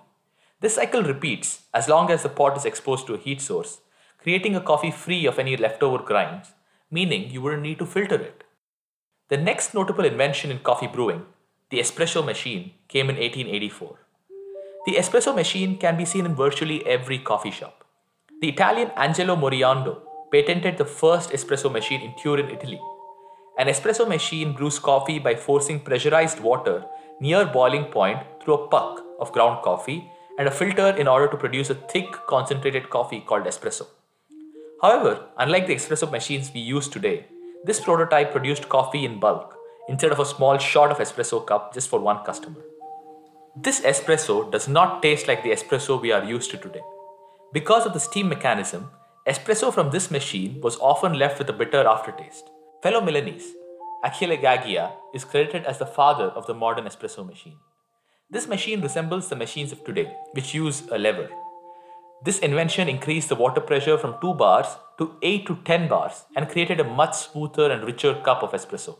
This 0.60 0.74
cycle 0.74 1.02
repeats 1.02 1.62
as 1.72 1.88
long 1.88 2.10
as 2.10 2.24
the 2.24 2.28
pot 2.28 2.56
is 2.56 2.64
exposed 2.64 3.06
to 3.06 3.14
a 3.14 3.18
heat 3.18 3.40
source, 3.40 3.80
creating 4.18 4.56
a 4.56 4.60
coffee 4.60 4.90
free 4.90 5.26
of 5.26 5.38
any 5.38 5.56
leftover 5.56 5.98
grinds, 5.98 6.52
meaning 6.90 7.30
you 7.30 7.40
wouldn't 7.40 7.62
need 7.62 7.78
to 7.78 7.86
filter 7.86 8.16
it. 8.16 8.44
The 9.28 9.36
next 9.36 9.74
notable 9.74 10.04
invention 10.04 10.50
in 10.50 10.58
coffee 10.60 10.86
brewing, 10.86 11.26
the 11.70 11.78
espresso 11.78 12.24
machine, 12.24 12.72
came 12.88 13.10
in 13.10 13.16
1884. 13.16 13.98
The 14.86 14.94
espresso 14.94 15.34
machine 15.34 15.76
can 15.76 15.96
be 15.96 16.04
seen 16.04 16.24
in 16.24 16.34
virtually 16.34 16.86
every 16.86 17.18
coffee 17.18 17.50
shop. 17.50 17.84
The 18.40 18.48
Italian 18.48 18.90
Angelo 18.96 19.36
Moriondo 19.36 20.00
patented 20.32 20.78
the 20.78 20.84
first 20.84 21.30
espresso 21.30 21.70
machine 21.70 22.00
in 22.00 22.14
Turin, 22.22 22.50
Italy. 22.50 22.80
An 23.58 23.66
espresso 23.66 24.08
machine 24.08 24.52
brews 24.52 24.78
coffee 24.78 25.18
by 25.18 25.34
forcing 25.34 25.80
pressurized 25.80 26.40
water 26.40 26.84
near 27.20 27.44
boiling 27.44 27.84
point 27.86 28.20
through 28.40 28.54
a 28.54 28.68
puck 28.68 29.04
of 29.20 29.32
ground 29.32 29.62
coffee 29.62 30.10
and 30.38 30.46
a 30.48 30.50
filter 30.52 30.90
in 30.90 31.08
order 31.08 31.28
to 31.28 31.36
produce 31.36 31.68
a 31.68 31.74
thick 31.74 32.12
concentrated 32.28 32.88
coffee 32.88 33.20
called 33.20 33.44
espresso. 33.44 33.86
However, 34.80 35.26
unlike 35.36 35.66
the 35.66 35.74
espresso 35.74 36.08
machines 36.10 36.52
we 36.54 36.60
use 36.60 36.88
today, 36.88 37.26
this 37.64 37.80
prototype 37.80 38.30
produced 38.30 38.68
coffee 38.68 39.04
in 39.04 39.18
bulk 39.18 39.56
instead 39.88 40.12
of 40.12 40.20
a 40.20 40.24
small 40.24 40.56
shot 40.58 40.92
of 40.92 40.98
espresso 40.98 41.44
cup 41.44 41.74
just 41.74 41.88
for 41.88 41.98
one 41.98 42.24
customer. 42.24 42.60
This 43.56 43.80
espresso 43.80 44.50
does 44.52 44.68
not 44.68 45.02
taste 45.02 45.26
like 45.26 45.42
the 45.42 45.50
espresso 45.50 46.00
we 46.00 46.12
are 46.12 46.22
used 46.22 46.52
to 46.52 46.58
today. 46.58 46.82
Because 47.52 47.86
of 47.86 47.92
the 47.92 47.98
steam 47.98 48.28
mechanism, 48.28 48.90
espresso 49.26 49.74
from 49.74 49.90
this 49.90 50.12
machine 50.12 50.60
was 50.60 50.78
often 50.78 51.14
left 51.14 51.40
with 51.40 51.48
a 51.48 51.52
bitter 51.52 51.84
aftertaste. 51.84 52.48
Fellow 52.80 53.00
Milanese, 53.00 53.54
Achille 54.04 54.36
Gaggia 54.36 54.92
is 55.12 55.24
credited 55.24 55.64
as 55.64 55.78
the 55.78 55.86
father 55.86 56.26
of 56.26 56.46
the 56.46 56.54
modern 56.54 56.84
espresso 56.84 57.26
machine. 57.26 57.56
This 58.30 58.46
machine 58.46 58.80
resembles 58.80 59.28
the 59.28 59.34
machines 59.34 59.72
of 59.72 59.82
today, 59.82 60.14
which 60.34 60.54
use 60.54 60.84
a 60.92 60.98
lever. 60.98 61.28
This 62.24 62.40
invention 62.40 62.88
increased 62.88 63.28
the 63.28 63.36
water 63.36 63.60
pressure 63.60 63.96
from 63.96 64.16
2 64.20 64.34
bars 64.34 64.66
to 64.98 65.16
8 65.22 65.46
to 65.46 65.56
10 65.64 65.88
bars 65.88 66.24
and 66.34 66.48
created 66.48 66.80
a 66.80 66.84
much 66.84 67.14
smoother 67.16 67.70
and 67.70 67.84
richer 67.84 68.14
cup 68.24 68.42
of 68.42 68.52
espresso. 68.52 68.96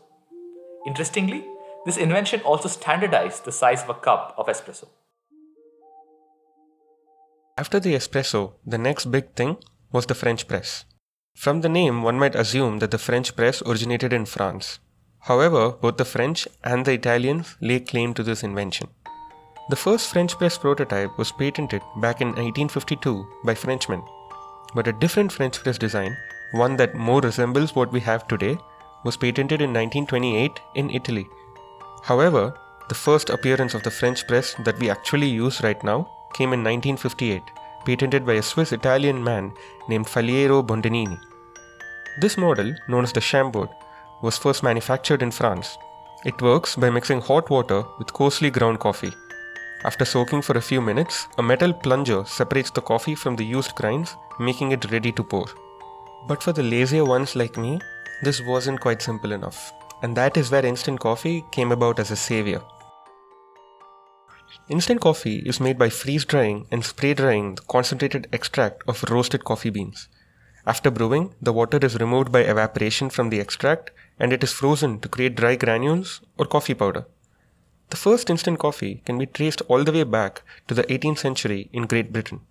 Interestingly, 0.87 1.43
this 1.85 1.97
invention 1.97 2.41
also 2.41 2.69
standardized 2.69 3.43
the 3.43 3.51
size 3.51 3.83
of 3.83 3.89
a 3.89 3.93
cup 3.93 4.33
of 4.37 4.47
espresso. 4.47 4.87
After 7.57 7.79
the 7.79 7.93
espresso, 7.93 8.53
the 8.65 8.77
next 8.77 9.11
big 9.11 9.33
thing 9.33 9.57
was 9.91 10.05
the 10.05 10.15
French 10.15 10.47
press. 10.47 10.85
From 11.35 11.59
the 11.59 11.69
name, 11.69 12.03
one 12.03 12.17
might 12.17 12.35
assume 12.35 12.79
that 12.79 12.91
the 12.91 12.97
French 12.97 13.35
press 13.35 13.61
originated 13.63 14.13
in 14.13 14.25
France. 14.25 14.79
However, 15.23 15.71
both 15.71 15.97
the 15.97 16.05
French 16.05 16.47
and 16.63 16.85
the 16.85 16.93
Italians 16.93 17.57
lay 17.59 17.81
claim 17.81 18.13
to 18.13 18.23
this 18.23 18.43
invention. 18.43 18.87
The 19.69 19.75
first 19.75 20.11
French 20.11 20.35
press 20.35 20.57
prototype 20.57 21.15
was 21.15 21.31
patented 21.31 21.83
back 21.97 22.21
in 22.21 22.29
1852 22.29 23.27
by 23.43 23.53
Frenchmen, 23.53 24.01
but 24.73 24.87
a 24.87 24.93
different 24.93 25.31
French 25.31 25.61
press 25.61 25.77
design, 25.77 26.17
one 26.53 26.75
that 26.77 26.95
more 26.95 27.21
resembles 27.21 27.75
what 27.75 27.91
we 27.91 27.99
have 27.99 28.27
today, 28.27 28.57
was 29.03 29.15
patented 29.15 29.61
in 29.61 29.69
1928 29.69 30.59
in 30.73 30.89
Italy. 30.89 31.29
However, 32.01 32.55
the 32.87 32.95
first 32.95 33.29
appearance 33.29 33.75
of 33.75 33.83
the 33.83 33.91
French 33.91 34.25
press 34.27 34.55
that 34.65 34.79
we 34.79 34.89
actually 34.89 35.27
use 35.27 35.61
right 35.61 35.83
now 35.83 36.09
came 36.33 36.51
in 36.51 36.63
1958, 36.63 37.43
patented 37.85 38.25
by 38.25 38.33
a 38.33 38.41
Swiss 38.41 38.71
Italian 38.71 39.23
man 39.23 39.53
named 39.87 40.07
Faliero 40.07 40.65
Bondanini. 40.65 41.19
This 42.19 42.39
model, 42.39 42.73
known 42.87 43.03
as 43.03 43.13
the 43.13 43.21
Chambord, 43.21 43.69
was 44.23 44.35
first 44.35 44.63
manufactured 44.63 45.21
in 45.21 45.29
France. 45.29 45.77
It 46.25 46.41
works 46.41 46.75
by 46.75 46.89
mixing 46.89 47.21
hot 47.21 47.51
water 47.51 47.83
with 47.99 48.11
coarsely 48.13 48.49
ground 48.49 48.79
coffee. 48.79 49.13
After 49.85 50.03
soaking 50.03 50.41
for 50.41 50.57
a 50.57 50.61
few 50.61 50.81
minutes, 50.81 51.27
a 51.37 51.43
metal 51.43 51.71
plunger 51.71 52.25
separates 52.25 52.69
the 52.69 52.81
coffee 52.81 53.15
from 53.15 53.37
the 53.37 53.45
used 53.45 53.75
grinds, 53.75 54.17
making 54.37 54.73
it 54.73 54.91
ready 54.91 55.11
to 55.13 55.23
pour. 55.23 55.45
But 56.27 56.43
for 56.43 56.51
the 56.51 56.63
lazier 56.63 57.05
ones 57.05 57.33
like 57.35 57.55
me, 57.55 57.79
this 58.21 58.41
wasn't 58.41 58.81
quite 58.81 59.01
simple 59.01 59.31
enough. 59.31 59.71
And 60.01 60.17
that 60.17 60.35
is 60.35 60.51
where 60.51 60.65
instant 60.65 60.99
coffee 60.99 61.45
came 61.51 61.71
about 61.71 61.97
as 61.97 62.11
a 62.11 62.17
savior. 62.17 62.61
Instant 64.67 64.99
coffee 64.99 65.39
is 65.45 65.61
made 65.61 65.77
by 65.77 65.89
freeze 65.89 66.25
drying 66.25 66.67
and 66.71 66.83
spray 66.83 67.13
drying 67.13 67.55
the 67.55 67.61
concentrated 67.61 68.27
extract 68.33 68.83
of 68.87 69.03
roasted 69.09 69.45
coffee 69.45 69.69
beans. 69.69 70.09
After 70.67 70.91
brewing, 70.91 71.33
the 71.41 71.53
water 71.53 71.79
is 71.81 71.99
removed 71.99 72.33
by 72.33 72.41
evaporation 72.41 73.09
from 73.09 73.29
the 73.29 73.39
extract 73.39 73.91
and 74.19 74.33
it 74.33 74.43
is 74.43 74.51
frozen 74.51 74.99
to 74.99 75.07
create 75.07 75.35
dry 75.35 75.55
granules 75.55 76.19
or 76.37 76.45
coffee 76.45 76.73
powder. 76.73 77.05
The 77.89 77.97
first 77.97 78.29
instant 78.29 78.59
coffee 78.59 79.01
can 79.05 79.17
be 79.17 79.25
traced 79.25 79.63
all 79.67 79.83
the 79.83 79.91
way 79.91 80.03
back 80.03 80.43
to 80.67 80.75
the 80.75 80.83
18th 80.83 81.17
century 81.17 81.69
in 81.73 81.87
Great 81.87 82.13
Britain. 82.13 82.41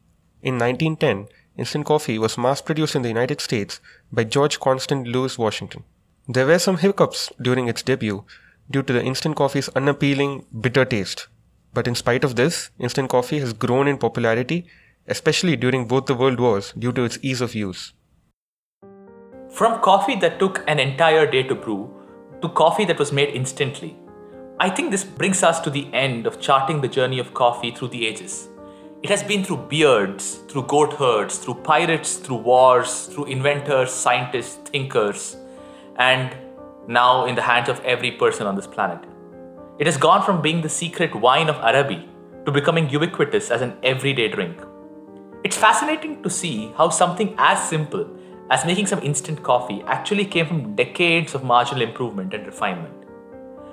In 0.43 0.59
1910, 0.59 1.29
instant 1.57 1.87
coffee 1.87 2.19
was 2.19 2.37
mass 2.37 2.61
produced 2.61 2.97
in 2.97 3.03
the 3.03 3.09
United 3.09 3.41
States 3.41 3.81
by 4.13 4.25
George 4.25 4.59
Constant 4.59 5.07
Louis 5.07 5.39
Washington. 5.39 5.85
There 6.27 6.47
were 6.47 6.59
some 6.59 6.79
hiccups 6.79 7.31
during 7.41 7.69
its 7.69 7.83
debut 7.83 8.25
due 8.71 8.83
to 8.83 8.93
the 8.93 9.03
instant 9.03 9.37
coffee's 9.37 9.69
unappealing, 9.71 10.45
bitter 10.61 10.85
taste. 10.85 11.29
But 11.73 11.87
in 11.87 11.95
spite 11.95 12.25
of 12.25 12.35
this, 12.35 12.71
instant 12.79 13.09
coffee 13.09 13.39
has 13.39 13.53
grown 13.53 13.87
in 13.87 13.99
popularity, 13.99 14.67
especially 15.07 15.55
during 15.55 15.87
both 15.87 16.07
the 16.07 16.15
world 16.15 16.41
wars 16.41 16.73
due 16.77 16.93
to 16.93 17.05
its 17.05 17.19
ease 17.23 17.41
of 17.41 17.55
use. 17.55 17.93
From 19.51 19.81
coffee 19.81 20.17
that 20.17 20.39
took 20.39 20.65
an 20.67 20.81
entire 20.81 21.31
day 21.31 21.45
to 21.45 21.55
brew 21.55 21.95
to 22.43 22.49
coffee 22.49 22.85
that 22.85 22.99
was 22.99 23.13
made 23.13 23.31
instantly, 23.31 23.97
I 24.61 24.69
think 24.69 24.91
this 24.91 25.05
brings 25.05 25.45
us 25.45 25.61
to 25.61 25.71
the 25.71 25.89
end 25.95 26.27
of 26.27 26.41
charting 26.41 26.81
the 26.81 26.89
journey 26.89 27.21
of 27.21 27.33
coffee 27.33 27.71
through 27.71 27.89
the 27.89 28.05
ages. 28.05 28.49
It 29.05 29.09
has 29.09 29.23
been 29.23 29.45
through 29.45 29.69
beards, 29.69 30.41
through 30.49 30.65
goat 30.65 30.95
herds, 30.95 31.39
through 31.39 31.63
pirates, 31.63 32.17
through 32.17 32.39
wars, 32.39 33.07
through 33.07 33.27
inventors, 33.27 33.93
scientists, 33.93 34.57
thinkers, 34.69 35.37
and 35.95 36.37
now 36.89 37.27
in 37.27 37.37
the 37.37 37.43
hands 37.43 37.69
of 37.69 37.79
every 37.85 38.11
person 38.11 38.49
on 38.49 38.57
this 38.57 38.67
planet. 38.67 38.99
It 39.79 39.87
has 39.87 39.97
gone 39.97 40.25
from 40.25 40.43
being 40.43 40.61
the 40.61 40.69
secret 40.69 41.15
wine 41.15 41.49
of 41.49 41.55
Araby 41.59 42.09
to 42.45 42.51
becoming 42.51 42.91
ubiquitous 42.91 43.53
as 43.53 43.63
an 43.63 43.77
everyday 43.85 44.27
drink. 44.27 44.61
It's 45.45 45.57
fascinating 45.57 46.21
to 46.25 46.31
see 46.31 46.73
how 46.77 46.89
something 46.89 47.33
as 47.39 47.63
simple 47.69 48.11
as 48.51 48.67
making 48.67 48.87
some 48.87 49.05
instant 49.05 49.41
coffee 49.45 49.85
actually 49.87 50.25
came 50.25 50.47
from 50.47 50.75
decades 50.75 51.37
of 51.37 51.45
marginal 51.45 51.83
improvement 51.83 52.35
and 52.35 52.45
refinement. 52.45 52.98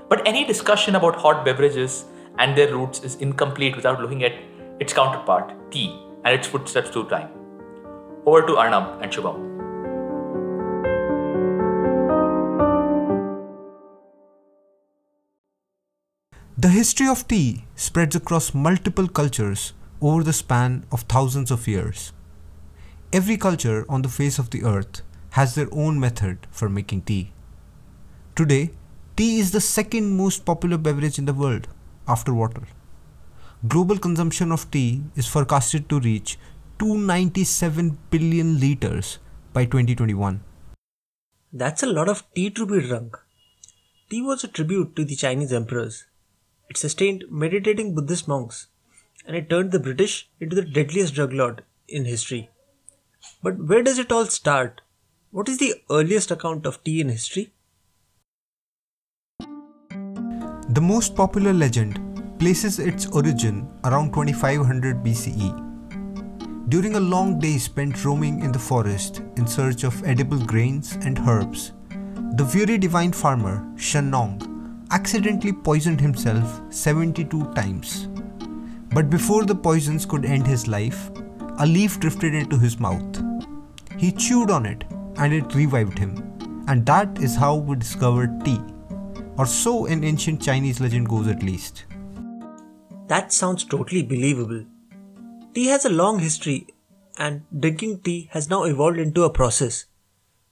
But 0.07 0.27
any 0.27 0.45
discussion 0.45 0.95
about 0.95 1.15
hot 1.15 1.43
beverages 1.43 2.05
and 2.37 2.55
their 2.55 2.71
roots 2.75 3.03
is 3.03 3.15
incomplete 3.15 3.75
without 3.75 3.99
looking 3.99 4.23
at 4.23 4.33
its 4.79 4.93
counterpart, 4.93 5.71
tea, 5.71 5.99
and 6.23 6.33
its 6.33 6.47
footsteps 6.47 6.89
through 6.89 7.09
time. 7.09 7.29
Over 8.25 8.45
to 8.45 8.57
Arnab 8.57 9.01
and 9.01 9.11
Shubham. 9.11 9.55
The 16.57 16.69
history 16.69 17.07
of 17.07 17.27
tea 17.27 17.65
spreads 17.75 18.15
across 18.15 18.53
multiple 18.53 19.07
cultures 19.07 19.73
over 20.01 20.23
the 20.23 20.33
span 20.33 20.85
of 20.91 21.01
thousands 21.01 21.49
of 21.49 21.67
years. 21.67 22.13
Every 23.11 23.37
culture 23.37 23.85
on 23.89 24.03
the 24.03 24.09
face 24.09 24.37
of 24.37 24.51
the 24.51 24.63
earth 24.63 25.01
has 25.31 25.55
their 25.55 25.67
own 25.71 25.99
method 25.99 26.47
for 26.51 26.69
making 26.69 27.01
tea. 27.01 27.33
Today, 28.35 28.71
tea 29.15 29.39
is 29.39 29.51
the 29.51 29.61
second 29.61 30.17
most 30.17 30.45
popular 30.45 30.77
beverage 30.77 31.17
in 31.17 31.25
the 31.25 31.33
world 31.33 31.67
after 32.07 32.33
water. 32.33 32.63
Global 33.67 33.97
consumption 33.97 34.51
of 34.51 34.69
tea 34.71 35.03
is 35.15 35.25
forecasted 35.25 35.87
to 35.89 35.99
reach 36.01 36.37
297 36.79 37.97
billion 38.09 38.59
liters 38.59 39.19
by 39.53 39.63
2021. 39.63 40.41
That's 41.53 41.81
a 41.81 41.87
lot 41.87 42.09
of 42.09 42.23
tea 42.35 42.49
to 42.49 42.65
be 42.65 42.81
drunk. 42.81 43.17
Tea 44.09 44.21
was 44.21 44.43
a 44.43 44.49
tribute 44.49 44.95
to 44.97 45.05
the 45.05 45.15
Chinese 45.15 45.53
emperors. 45.53 46.05
It 46.69 46.75
sustained 46.75 47.23
meditating 47.31 47.95
Buddhist 47.95 48.27
monks, 48.27 48.67
and 49.25 49.37
it 49.37 49.49
turned 49.49 49.71
the 49.71 49.79
British 49.79 50.29
into 50.41 50.55
the 50.55 50.65
deadliest 50.65 51.15
drug 51.15 51.31
lord 51.31 51.63
in 51.87 52.03
history. 52.03 52.49
But 53.41 53.65
where 53.65 53.81
does 53.81 53.97
it 53.97 54.11
all 54.11 54.25
start? 54.25 54.81
What 55.31 55.47
is 55.47 55.57
the 55.57 55.75
earliest 55.89 56.31
account 56.31 56.65
of 56.65 56.83
tea 56.83 56.99
in 56.99 57.09
history? 57.09 57.53
The 60.75 60.81
most 60.81 61.15
popular 61.15 61.53
legend 61.53 62.01
places 62.37 62.79
its 62.79 63.05
origin 63.05 63.65
around 63.85 64.11
2500 64.11 65.01
BCE. 65.05 66.67
During 66.67 66.95
a 66.95 66.99
long 66.99 67.39
day 67.39 67.57
spent 67.57 68.03
roaming 68.03 68.41
in 68.41 68.51
the 68.51 68.59
forest 68.59 69.21
in 69.37 69.47
search 69.47 69.85
of 69.85 70.03
edible 70.03 70.37
grains 70.37 70.97
and 71.01 71.17
herbs, 71.19 71.71
the 72.35 72.51
weary 72.53 72.77
divine 72.77 73.13
farmer, 73.13 73.65
Shen 73.77 74.09
Nong, 74.09 74.85
accidentally 74.91 75.53
poisoned 75.53 76.01
himself 76.01 76.61
72 76.73 77.53
times. 77.53 78.09
But 78.93 79.09
before 79.09 79.45
the 79.45 79.55
poisons 79.55 80.05
could 80.05 80.25
end 80.25 80.45
his 80.45 80.67
life, 80.67 81.09
a 81.57 81.65
leaf 81.65 82.01
drifted 82.01 82.35
into 82.35 82.59
his 82.59 82.81
mouth. 82.81 83.23
He 83.97 84.11
chewed 84.11 84.51
on 84.51 84.65
it 84.65 84.83
and 85.15 85.33
it 85.33 85.55
revived 85.55 85.97
him. 85.97 86.17
And 86.67 86.85
that 86.85 87.17
is 87.19 87.37
how 87.37 87.55
we 87.55 87.77
discovered 87.77 88.43
tea. 88.43 88.59
Or 89.37 89.45
so 89.45 89.85
an 89.85 90.03
ancient 90.03 90.41
Chinese 90.41 90.79
legend 90.79 91.09
goes 91.09 91.27
at 91.27 91.43
least. 91.43 91.85
That 93.07 93.33
sounds 93.33 93.63
totally 93.63 94.01
believable. 94.03 94.65
Tea 95.53 95.67
has 95.67 95.85
a 95.85 95.89
long 95.89 96.19
history, 96.19 96.67
and 97.17 97.43
drinking 97.59 97.99
tea 98.01 98.29
has 98.31 98.49
now 98.49 98.63
evolved 98.63 98.97
into 98.97 99.23
a 99.23 99.29
process. 99.29 99.85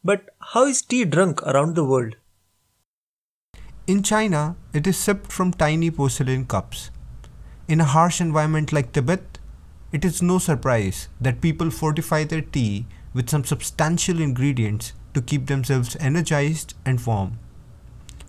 But 0.03 0.29
how 0.39 0.65
is 0.65 0.81
tea 0.81 1.05
drunk 1.05 1.41
around 1.43 1.75
the 1.75 1.83
world? 1.85 2.15
In 3.87 4.03
China, 4.03 4.55
it 4.73 4.85
is 4.87 4.97
sipped 4.97 5.31
from 5.31 5.53
tiny 5.53 5.89
porcelain 5.91 6.45
cups. 6.45 6.89
in 7.67 7.79
a 7.79 7.85
harsh 7.85 8.19
environment 8.19 8.73
like 8.73 8.91
Tibet, 8.91 9.39
it 9.91 10.03
is 10.03 10.21
no 10.21 10.37
surprise 10.37 11.07
that 11.21 11.41
people 11.41 11.69
fortify 11.69 12.23
their 12.23 12.41
tea 12.41 12.85
with 13.13 13.29
some 13.29 13.43
substantial 13.43 14.19
ingredients 14.19 14.93
to 15.13 15.21
keep 15.21 15.45
themselves 15.47 15.95
energized 15.99 16.73
and 16.85 17.05
warm. 17.05 17.39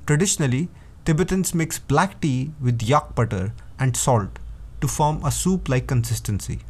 Traditionally, 0.07 0.69
Tibetans 1.07 1.55
mix 1.55 1.79
black 1.79 2.21
tea 2.21 2.53
with 2.61 2.83
yak 2.83 3.15
butter 3.15 3.55
and 3.79 3.97
salt 3.97 4.39
to 4.81 4.89
form 4.89 5.25
a 5.25 5.31
soup 5.31 5.69
like 5.69 5.87
consistency. 5.87 6.61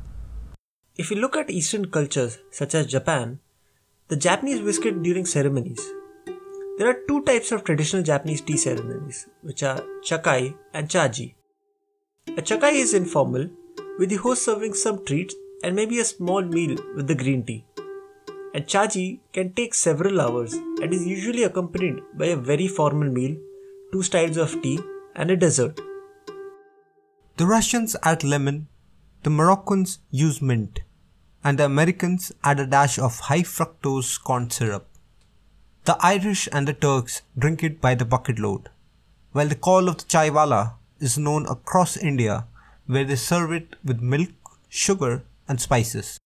If 0.97 1.11
you 1.11 1.17
look 1.17 1.37
at 1.37 1.51
Eastern 1.51 1.91
cultures 1.91 2.39
such 2.53 2.75
as 2.75 2.87
Japan, 2.87 3.41
the 4.07 4.17
Japanese 4.17 4.63
whisk 4.63 4.87
it 4.87 5.03
during 5.03 5.27
ceremonies. 5.27 5.81
There 6.79 6.89
are 6.89 7.01
two 7.09 7.23
types 7.23 7.51
of 7.51 7.65
traditional 7.65 8.03
Japanese 8.05 8.41
tea 8.41 8.57
ceremonies, 8.57 9.27
which 9.43 9.63
are 9.63 9.83
chakai 10.05 10.55
and 10.73 10.89
chaji. 10.89 11.35
A 12.29 12.43
chakai 12.43 12.73
is 12.75 12.95
informal, 12.95 13.49
with 13.99 14.11
the 14.11 14.17
host 14.17 14.45
serving 14.45 14.75
some 14.75 15.05
treats 15.05 15.35
and 15.63 15.75
maybe 15.75 15.99
a 15.99 16.05
small 16.05 16.43
meal 16.43 16.77
with 16.95 17.09
the 17.09 17.15
green 17.15 17.45
tea. 17.45 17.65
And 18.55 18.67
chaji 18.67 19.19
can 19.33 19.53
take 19.53 19.75
several 19.75 20.21
hours 20.21 20.55
and 20.55 20.95
is 20.95 21.07
usually 21.07 21.43
accompanied 21.43 22.01
by 22.15 22.27
a 22.27 22.37
very 22.37 22.69
formal 22.69 23.11
meal, 23.11 23.37
two 23.93 24.03
styles 24.03 24.37
of 24.37 24.63
tea, 24.63 24.79
and 25.17 25.31
a 25.31 25.37
dessert. 25.37 25.81
The 27.37 27.47
Russians 27.47 27.97
add 28.05 28.23
lemon, 28.23 28.69
the 29.25 29.31
Moroccans 29.31 29.99
use 30.13 30.41
mint, 30.41 30.81
and 31.43 31.59
the 31.59 31.65
Americans 31.65 32.31
add 32.45 32.61
a 32.61 32.67
dash 32.67 32.97
of 32.99 33.19
high 33.19 33.43
fructose 33.43 34.23
corn 34.23 34.51
syrup. 34.51 34.89
The 35.85 35.99
Irish 36.01 36.49
and 36.53 36.69
the 36.69 36.73
Turks 36.73 37.23
drink 37.37 37.65
it 37.65 37.81
by 37.81 37.97
the 37.97 38.05
bucket 38.05 38.39
load, 38.39 38.71
while 39.33 39.49
the 39.49 39.57
call 39.57 39.89
of 39.89 39.99
the 39.99 40.05
chaiwala 40.05 40.75
is 41.01 41.19
known 41.19 41.45
across 41.47 41.97
India 41.97 42.47
where 42.87 43.05
they 43.05 43.17
serve 43.17 43.53
it 43.53 43.77
with 43.85 44.01
milk, 44.01 44.31
sugar, 44.69 45.25
and 45.49 45.61
spices. 45.61 46.21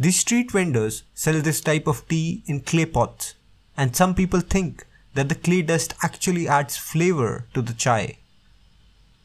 These 0.00 0.20
street 0.20 0.52
vendors 0.52 1.02
sell 1.12 1.40
this 1.42 1.60
type 1.60 1.88
of 1.88 2.06
tea 2.06 2.44
in 2.46 2.60
clay 2.60 2.86
pots, 2.86 3.34
and 3.76 3.96
some 3.96 4.14
people 4.14 4.40
think 4.40 4.86
that 5.14 5.28
the 5.28 5.34
clay 5.34 5.62
dust 5.62 5.94
actually 6.04 6.46
adds 6.46 6.76
flavor 6.76 7.46
to 7.54 7.62
the 7.62 7.72
chai. 7.72 8.18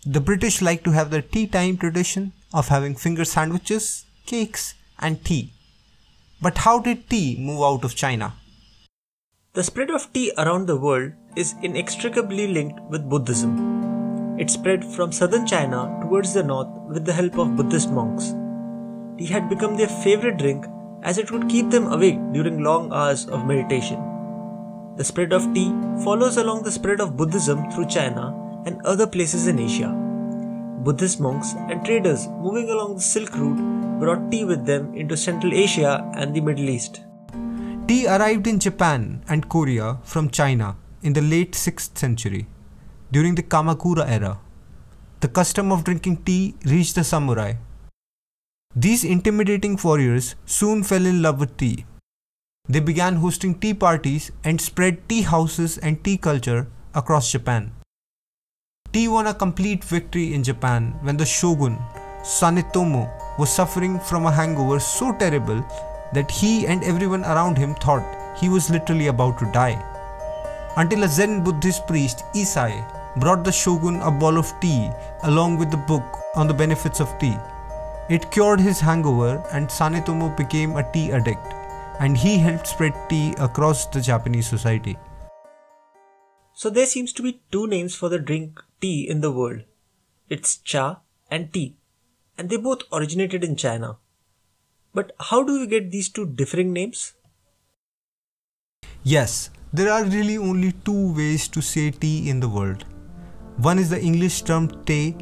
The 0.04 0.20
British 0.20 0.64
like 0.64 0.84
to 0.84 0.92
have 0.92 1.12
their 1.12 1.22
tea 1.22 1.46
time 1.46 1.78
tradition 1.78 2.32
of 2.54 2.70
having 2.70 2.96
finger 2.96 3.24
sandwiches, 3.24 4.06
cakes, 4.26 4.74
and 4.98 5.24
tea. 5.24 5.54
But 6.42 6.58
how 6.60 6.80
did 6.80 7.08
tea 7.08 7.38
move 7.40 7.62
out 7.62 7.84
of 7.84 7.96
China? 7.96 8.34
The 9.54 9.64
spread 9.64 9.92
of 9.92 10.12
tea 10.12 10.34
around 10.40 10.66
the 10.66 10.78
world 10.78 11.12
is 11.36 11.54
inextricably 11.62 12.48
linked 12.48 12.82
with 12.90 13.08
Buddhism. 13.08 14.40
It 14.40 14.50
spread 14.50 14.84
from 14.84 15.12
southern 15.12 15.46
China 15.46 16.00
towards 16.02 16.34
the 16.34 16.42
north 16.42 16.70
with 16.90 17.06
the 17.06 17.14
help 17.14 17.38
of 17.38 17.56
Buddhist 17.56 17.92
monks. 17.92 18.34
Tea 19.24 19.30
had 19.30 19.48
become 19.48 19.78
their 19.78 19.88
favorite 20.04 20.38
drink 20.38 20.66
as 21.02 21.18
it 21.18 21.32
would 21.32 21.48
keep 21.48 21.70
them 21.70 21.88
awake 21.94 22.20
during 22.34 22.62
long 22.62 22.92
hours 22.92 23.26
of 23.28 23.46
meditation. 23.46 24.00
The 24.98 25.06
spread 25.06 25.32
of 25.32 25.54
tea 25.54 25.70
follows 26.04 26.36
along 26.36 26.64
the 26.64 26.72
spread 26.78 27.00
of 27.00 27.16
Buddhism 27.16 27.72
through 27.72 27.88
China 27.88 28.36
and 28.66 28.82
other 28.82 29.08
places 29.08 29.48
in 29.48 29.60
Asia. 29.60 29.92
Buddhist 30.84 31.22
monks 31.22 31.54
and 31.70 31.86
traders 31.86 32.28
moving 32.28 32.70
along 32.70 32.96
the 32.96 33.02
Silk 33.02 33.34
Route 33.38 33.64
brought 34.02 34.30
tea 34.30 34.44
with 34.44 34.66
them 34.66 34.94
into 34.94 35.16
Central 35.16 35.54
Asia 35.54 36.04
and 36.16 36.36
the 36.36 36.42
Middle 36.42 36.70
East. 36.70 37.02
Tea 37.88 38.08
arrived 38.08 38.46
in 38.46 38.60
Japan 38.60 39.24
and 39.30 39.48
Korea 39.48 40.00
from 40.04 40.32
China 40.32 40.76
in 41.02 41.14
the 41.14 41.22
late 41.22 41.54
6th 41.54 41.98
century 41.98 42.46
during 43.14 43.36
the 43.36 43.44
Kamakura 43.44 44.06
era. 44.06 44.40
The 45.22 45.30
custom 45.30 45.72
of 45.72 45.86
drinking 45.86 46.26
tea 46.26 46.56
reached 46.66 46.96
the 46.96 47.06
samurai. 47.06 47.54
These 48.76 49.04
intimidating 49.04 49.78
warriors 49.84 50.34
soon 50.48 50.82
fell 50.82 51.06
in 51.06 51.22
love 51.22 51.40
with 51.40 51.58
tea. 51.58 51.86
They 52.68 52.80
began 52.80 53.18
hosting 53.18 53.60
tea 53.60 53.76
parties 53.76 54.32
and 54.44 54.60
spread 54.60 55.08
tea 55.08 55.22
houses 55.22 55.78
and 55.78 56.04
tea 56.04 56.18
culture 56.18 56.66
across 56.96 57.32
Japan. 57.32 57.72
Tea 58.92 59.08
won 59.08 59.28
a 59.28 59.34
complete 59.36 59.84
victory 59.84 60.34
in 60.34 60.44
Japan 60.44 60.98
when 61.04 61.18
the 61.18 61.26
shogun, 61.26 61.78
Sanetomo, 62.24 63.08
was 63.38 63.54
suffering 63.54 64.00
from 64.00 64.26
a 64.26 64.32
hangover 64.32 64.80
so 64.80 65.16
terrible 65.20 65.64
that 66.14 66.32
he 66.32 66.66
and 66.66 66.84
everyone 66.84 67.24
around 67.26 67.60
him 67.60 67.76
thought 67.76 68.40
he 68.40 68.50
was 68.50 68.72
literally 68.72 69.06
about 69.06 69.38
to 69.38 69.52
die. 69.52 69.78
Until 70.78 71.04
a 71.04 71.08
Zen 71.08 71.44
Buddhist 71.44 71.86
priest, 71.86 72.24
Eisai, 72.34 72.74
brought 73.20 73.44
the 73.44 73.52
shogun 73.52 74.02
a 74.02 74.10
bowl 74.10 74.40
of 74.40 74.52
tea 74.60 74.90
along 75.22 75.60
with 75.60 75.70
the 75.70 75.78
book 75.78 76.04
on 76.36 76.48
the 76.48 76.54
benefits 76.56 77.00
of 77.00 77.20
tea. 77.20 77.38
It 78.10 78.32
cured 78.32 78.60
his 78.60 78.80
hangover 78.82 79.44
and 79.52 79.68
Sanetomo 79.68 80.36
became 80.36 80.76
a 80.76 80.92
tea 80.92 81.12
addict 81.12 81.54
and 82.00 82.18
he 82.18 82.38
helped 82.38 82.68
spread 82.68 82.94
tea 83.10 83.34
across 83.38 83.86
the 83.86 84.02
Japanese 84.02 84.48
society. 84.48 84.98
So 86.54 86.70
there 86.70 86.86
seems 86.86 87.14
to 87.14 87.24
be 87.24 87.42
two 87.52 87.68
names 87.68 87.96
for 87.96 88.10
the 88.10 88.20
drink 88.20 88.62
tea 88.82 89.08
in 89.10 89.22
the 89.22 89.32
world. 89.32 89.62
It's 90.30 90.58
cha 90.58 91.00
and 91.32 91.52
tea, 91.54 91.76
and 92.38 92.50
they 92.50 92.58
both 92.58 92.84
originated 92.92 93.44
in 93.44 93.56
China. 93.56 93.98
But 94.94 95.16
how 95.20 95.44
do 95.44 95.60
we 95.60 95.68
get 95.68 95.90
these 95.90 96.10
two 96.10 96.26
differing 96.26 96.74
names? 96.74 97.14
Yes, 99.04 99.50
there 99.72 99.92
are 99.92 100.04
really 100.04 100.38
only 100.38 100.74
two 100.86 101.16
ways 101.16 101.48
to 101.50 101.62
say 101.62 101.90
tea 101.92 102.30
in 102.30 102.40
the 102.40 102.50
world. 102.50 102.86
One 103.58 103.80
is 103.80 103.90
the 103.90 104.02
English 104.02 104.44
term 104.44 104.68
te, 104.86 105.16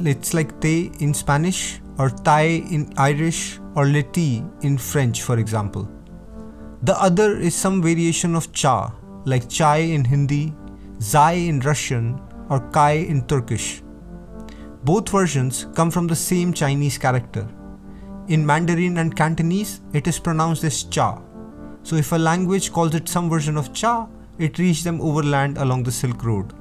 it's 0.00 0.34
like 0.34 0.60
te 0.60 0.92
in 1.00 1.12
Spanish, 1.14 1.80
or 1.98 2.10
tai 2.10 2.62
in 2.70 2.92
Irish, 2.96 3.58
or 3.74 3.86
leti 3.86 4.44
in 4.62 4.78
French, 4.78 5.22
for 5.22 5.38
example. 5.38 5.88
The 6.82 7.00
other 7.00 7.36
is 7.36 7.54
some 7.54 7.82
variation 7.82 8.34
of 8.34 8.52
cha, 8.52 8.94
like 9.24 9.48
chai 9.48 9.78
in 9.78 10.04
Hindi, 10.04 10.54
zai 11.00 11.32
in 11.32 11.60
Russian, 11.60 12.20
or 12.48 12.60
kai 12.70 12.92
in 12.92 13.26
Turkish. 13.26 13.82
Both 14.84 15.08
versions 15.08 15.66
come 15.74 15.90
from 15.90 16.06
the 16.06 16.14
same 16.14 16.52
Chinese 16.52 16.98
character. 16.98 17.48
In 18.28 18.44
Mandarin 18.44 18.98
and 18.98 19.16
Cantonese, 19.16 19.80
it 19.92 20.06
is 20.06 20.18
pronounced 20.18 20.64
as 20.64 20.84
cha. 20.84 21.22
So 21.82 21.96
if 21.96 22.12
a 22.12 22.18
language 22.18 22.72
calls 22.72 22.94
it 22.94 23.08
some 23.08 23.30
version 23.30 23.56
of 23.56 23.72
cha, 23.72 24.08
it 24.38 24.58
reached 24.58 24.84
them 24.84 25.00
overland 25.00 25.58
along 25.58 25.84
the 25.84 25.92
Silk 25.92 26.24
Road. 26.24 26.52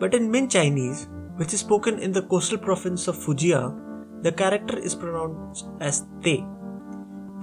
But 0.00 0.14
in 0.14 0.30
Min 0.30 0.48
Chinese, 0.48 1.08
which 1.36 1.52
is 1.52 1.60
spoken 1.60 1.98
in 1.98 2.12
the 2.12 2.22
coastal 2.22 2.58
province 2.58 3.06
of 3.06 3.16
Fujia, 3.16 3.83
the 4.24 4.32
character 4.32 4.78
is 4.78 4.94
pronounced 4.94 5.66
as 5.80 6.06
te. 6.22 6.36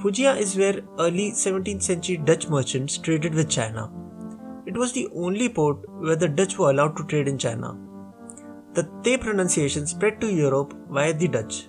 Fujia 0.01 0.35
is 0.35 0.57
where 0.57 0.81
early 0.97 1.31
17th 1.31 1.83
century 1.83 2.17
Dutch 2.17 2.47
merchants 2.47 2.97
traded 2.97 3.35
with 3.35 3.51
China. 3.51 3.91
It 4.65 4.75
was 4.75 4.91
the 4.93 5.07
only 5.13 5.47
port 5.47 5.77
where 5.99 6.15
the 6.15 6.27
Dutch 6.27 6.57
were 6.57 6.71
allowed 6.71 6.97
to 6.97 7.03
trade 7.03 7.27
in 7.27 7.37
China. 7.37 7.77
The 8.73 8.89
Te 9.03 9.17
pronunciation 9.17 9.85
spread 9.85 10.19
to 10.21 10.33
Europe 10.33 10.73
via 10.89 11.13
the 11.13 11.27
Dutch. 11.27 11.67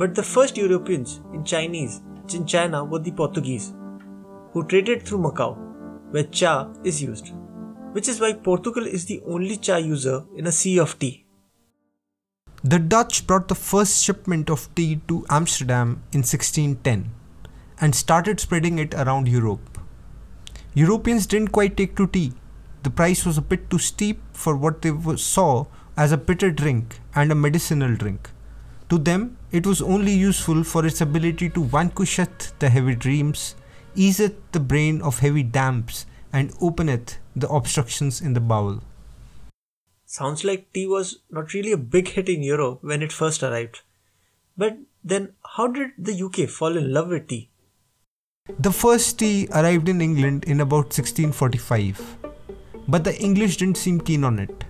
But 0.00 0.16
the 0.16 0.22
first 0.24 0.56
Europeans 0.56 1.20
in 1.32 1.44
Chinese 1.44 2.00
in 2.34 2.44
China 2.44 2.84
were 2.84 2.98
the 2.98 3.12
Portuguese, 3.12 3.72
who 4.52 4.64
traded 4.64 5.02
through 5.02 5.18
Macau, 5.18 5.56
where 6.10 6.24
cha 6.24 6.72
is 6.82 7.00
used, 7.00 7.32
which 7.92 8.08
is 8.08 8.20
why 8.20 8.32
Portugal 8.32 8.84
is 8.84 9.04
the 9.04 9.22
only 9.26 9.56
cha 9.56 9.76
user 9.76 10.24
in 10.36 10.48
a 10.48 10.52
sea 10.52 10.78
of 10.80 10.98
tea. 10.98 11.27
The 12.64 12.80
Dutch 12.80 13.24
brought 13.24 13.46
the 13.46 13.54
first 13.54 14.02
shipment 14.02 14.50
of 14.50 14.68
tea 14.74 15.00
to 15.06 15.24
Amsterdam 15.30 16.02
in 16.10 16.22
1610 16.22 17.08
and 17.80 17.94
started 17.94 18.40
spreading 18.40 18.80
it 18.80 18.94
around 18.94 19.28
Europe. 19.28 19.78
Europeans 20.74 21.26
didn't 21.26 21.52
quite 21.52 21.76
take 21.76 21.94
to 21.96 22.08
tea. 22.08 22.32
The 22.82 22.90
price 22.90 23.24
was 23.24 23.38
a 23.38 23.42
bit 23.42 23.70
too 23.70 23.78
steep 23.78 24.20
for 24.32 24.56
what 24.56 24.82
they 24.82 24.92
saw 25.16 25.66
as 25.96 26.10
a 26.10 26.16
bitter 26.16 26.50
drink 26.50 26.98
and 27.14 27.30
a 27.30 27.36
medicinal 27.36 27.94
drink. 27.94 28.28
To 28.88 28.98
them, 28.98 29.38
it 29.52 29.64
was 29.64 29.80
only 29.80 30.12
useful 30.12 30.64
for 30.64 30.84
its 30.84 31.00
ability 31.00 31.50
to 31.50 31.64
vanquisheth 31.64 32.58
the 32.58 32.70
heavy 32.70 32.96
dreams, 32.96 33.54
easeth 33.94 34.34
the 34.50 34.60
brain 34.60 35.00
of 35.02 35.20
heavy 35.20 35.44
damps, 35.44 36.06
and 36.32 36.52
openeth 36.60 37.18
the 37.36 37.48
obstructions 37.48 38.20
in 38.20 38.32
the 38.32 38.40
bowel. 38.40 38.82
Sounds 40.10 40.42
like 40.42 40.72
tea 40.72 40.86
was 40.86 41.18
not 41.30 41.52
really 41.52 41.70
a 41.70 41.76
big 41.76 42.08
hit 42.08 42.30
in 42.30 42.42
Europe 42.42 42.78
when 42.82 43.02
it 43.02 43.12
first 43.12 43.42
arrived. 43.42 43.82
But 44.56 44.78
then, 45.04 45.34
how 45.44 45.66
did 45.66 45.90
the 45.98 46.22
UK 46.22 46.48
fall 46.48 46.78
in 46.78 46.94
love 46.94 47.08
with 47.08 47.28
tea? 47.28 47.50
The 48.58 48.72
first 48.72 49.18
tea 49.18 49.48
arrived 49.52 49.86
in 49.86 50.00
England 50.00 50.44
in 50.44 50.62
about 50.62 50.96
1645, 50.96 52.16
but 52.88 53.04
the 53.04 53.14
English 53.18 53.58
didn't 53.58 53.76
seem 53.76 54.00
keen 54.00 54.24
on 54.24 54.38
it. 54.38 54.64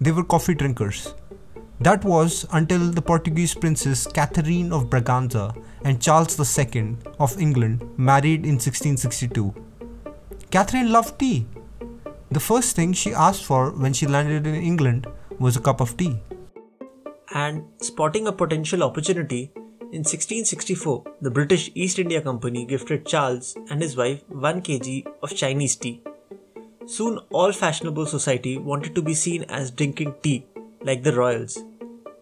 They 0.00 0.10
were 0.10 0.24
coffee 0.24 0.54
drinkers. 0.54 1.14
That 1.78 2.02
was 2.04 2.44
until 2.52 2.90
the 2.90 3.00
Portuguese 3.00 3.54
princess 3.54 4.08
Catherine 4.08 4.72
of 4.72 4.90
Braganza 4.90 5.56
and 5.84 6.02
Charles 6.02 6.36
II 6.36 6.96
of 7.20 7.40
England 7.40 7.88
married 7.96 8.44
in 8.44 8.58
1662. 8.58 9.54
Catherine 10.50 10.90
loved 10.90 11.16
tea. 11.20 11.46
The 12.30 12.40
first 12.40 12.76
thing 12.76 12.92
she 12.92 13.12
asked 13.12 13.44
for 13.44 13.70
when 13.70 13.92
she 13.92 14.06
landed 14.06 14.46
in 14.46 14.54
England 14.54 15.06
was 15.38 15.56
a 15.56 15.60
cup 15.60 15.80
of 15.80 15.96
tea. 15.96 16.20
and 17.32 17.64
spotting 17.78 18.26
a 18.26 18.32
potential 18.32 18.82
opportunity, 18.82 19.52
in 19.92 20.04
1664 20.04 21.04
the 21.20 21.30
British 21.30 21.70
East 21.74 21.98
India 21.98 22.20
Company 22.20 22.64
gifted 22.64 23.06
Charles 23.06 23.56
and 23.70 23.82
his 23.82 23.96
wife 23.96 24.22
1 24.28 24.62
kg 24.62 25.06
of 25.22 25.34
Chinese 25.34 25.76
tea. 25.76 26.02
Soon 26.86 27.18
all 27.30 27.52
fashionable 27.52 28.06
society 28.06 28.58
wanted 28.58 28.94
to 28.94 29.02
be 29.02 29.14
seen 29.14 29.44
as 29.44 29.70
drinking 29.70 30.14
tea 30.22 30.46
like 30.82 31.02
the 31.02 31.12
royals, 31.12 31.58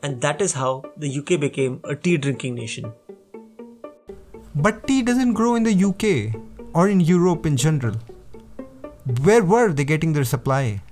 and 0.03 0.21
that 0.21 0.43
is 0.43 0.53
how 0.53 0.83
the 0.97 1.11
UK 1.19 1.41
became 1.41 1.81
a 1.85 1.95
tea 1.95 2.17
drinking 2.17 2.55
nation. 2.55 2.93
But 4.55 4.87
tea 4.87 5.03
doesn't 5.03 5.35
grow 5.35 5.55
in 5.55 5.63
the 5.63 5.77
UK 5.91 6.41
or 6.75 6.89
in 6.89 7.01
Europe 7.01 7.47
in 7.47 7.57
general. 7.57 7.95
Where 9.09 9.43
were 9.43 9.73
they 9.73 9.85
getting 9.85 10.13
their 10.13 10.27
supply? 10.27 10.83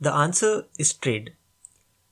The 0.00 0.10
answer 0.10 0.64
is 0.78 0.94
trade. 0.94 1.34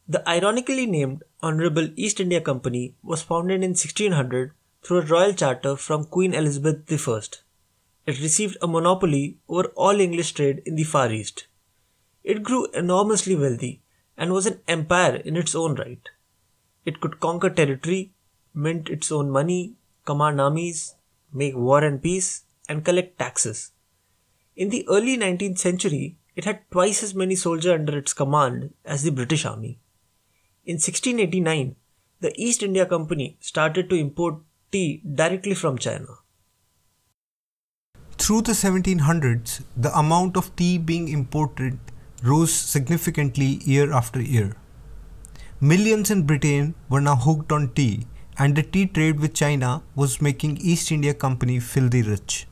The 0.06 0.22
ironically 0.28 0.84
named 0.84 1.22
Honourable 1.42 1.88
East 1.96 2.20
India 2.20 2.42
Company 2.42 2.94
was 3.02 3.22
founded 3.22 3.62
in 3.62 3.70
1600 3.70 4.52
through 4.82 4.98
a 4.98 5.06
royal 5.06 5.32
charter 5.32 5.76
from 5.76 6.04
Queen 6.04 6.34
Elizabeth 6.34 6.84
I. 7.08 7.20
It 8.04 8.20
received 8.20 8.58
a 8.60 8.66
monopoly 8.66 9.38
over 9.48 9.68
all 9.76 9.98
English 9.98 10.32
trade 10.32 10.60
in 10.66 10.76
the 10.76 10.84
Far 10.84 11.10
East. 11.10 11.46
It 12.22 12.42
grew 12.42 12.66
enormously 12.72 13.34
wealthy 13.34 13.80
and 14.18 14.30
was 14.30 14.44
an 14.44 14.60
empire 14.68 15.16
in 15.16 15.38
its 15.38 15.54
own 15.54 15.74
right. 15.76 16.06
It 16.84 17.00
could 17.00 17.18
conquer 17.18 17.48
territory, 17.48 18.12
mint 18.52 18.90
its 18.90 19.10
own 19.10 19.30
money, 19.30 19.72
command 20.04 20.38
armies, 20.38 20.96
make 21.32 21.56
war 21.56 21.82
and 21.82 22.02
peace, 22.02 22.42
and 22.68 22.84
collect 22.84 23.18
taxes. 23.18 23.71
In 24.62 24.68
the 24.68 24.86
early 24.88 25.18
19th 25.18 25.58
century, 25.58 26.18
it 26.36 26.44
had 26.44 26.60
twice 26.70 27.02
as 27.02 27.16
many 27.16 27.34
soldiers 27.34 27.72
under 27.74 27.98
its 27.98 28.12
command 28.12 28.72
as 28.84 29.02
the 29.02 29.10
British 29.10 29.44
Army. 29.44 29.80
In 30.64 30.74
1689, 30.74 31.74
the 32.20 32.32
East 32.36 32.62
India 32.62 32.86
Company 32.86 33.36
started 33.40 33.90
to 33.90 33.96
import 33.96 34.36
tea 34.70 35.02
directly 35.16 35.54
from 35.54 35.78
China. 35.78 36.06
Through 38.18 38.42
the 38.42 38.52
1700s, 38.52 39.64
the 39.76 39.92
amount 39.98 40.36
of 40.36 40.54
tea 40.54 40.78
being 40.78 41.08
imported 41.08 41.80
rose 42.22 42.54
significantly 42.54 43.58
year 43.64 43.92
after 43.92 44.22
year. 44.22 44.54
Millions 45.60 46.08
in 46.08 46.22
Britain 46.22 46.76
were 46.88 47.00
now 47.00 47.16
hooked 47.16 47.50
on 47.50 47.70
tea, 47.74 48.06
and 48.38 48.54
the 48.54 48.62
tea 48.62 48.86
trade 48.86 49.18
with 49.18 49.34
China 49.34 49.82
was 49.96 50.22
making 50.22 50.58
East 50.58 50.92
India 50.92 51.14
Company 51.14 51.58
filthy 51.58 52.02
rich. 52.02 52.46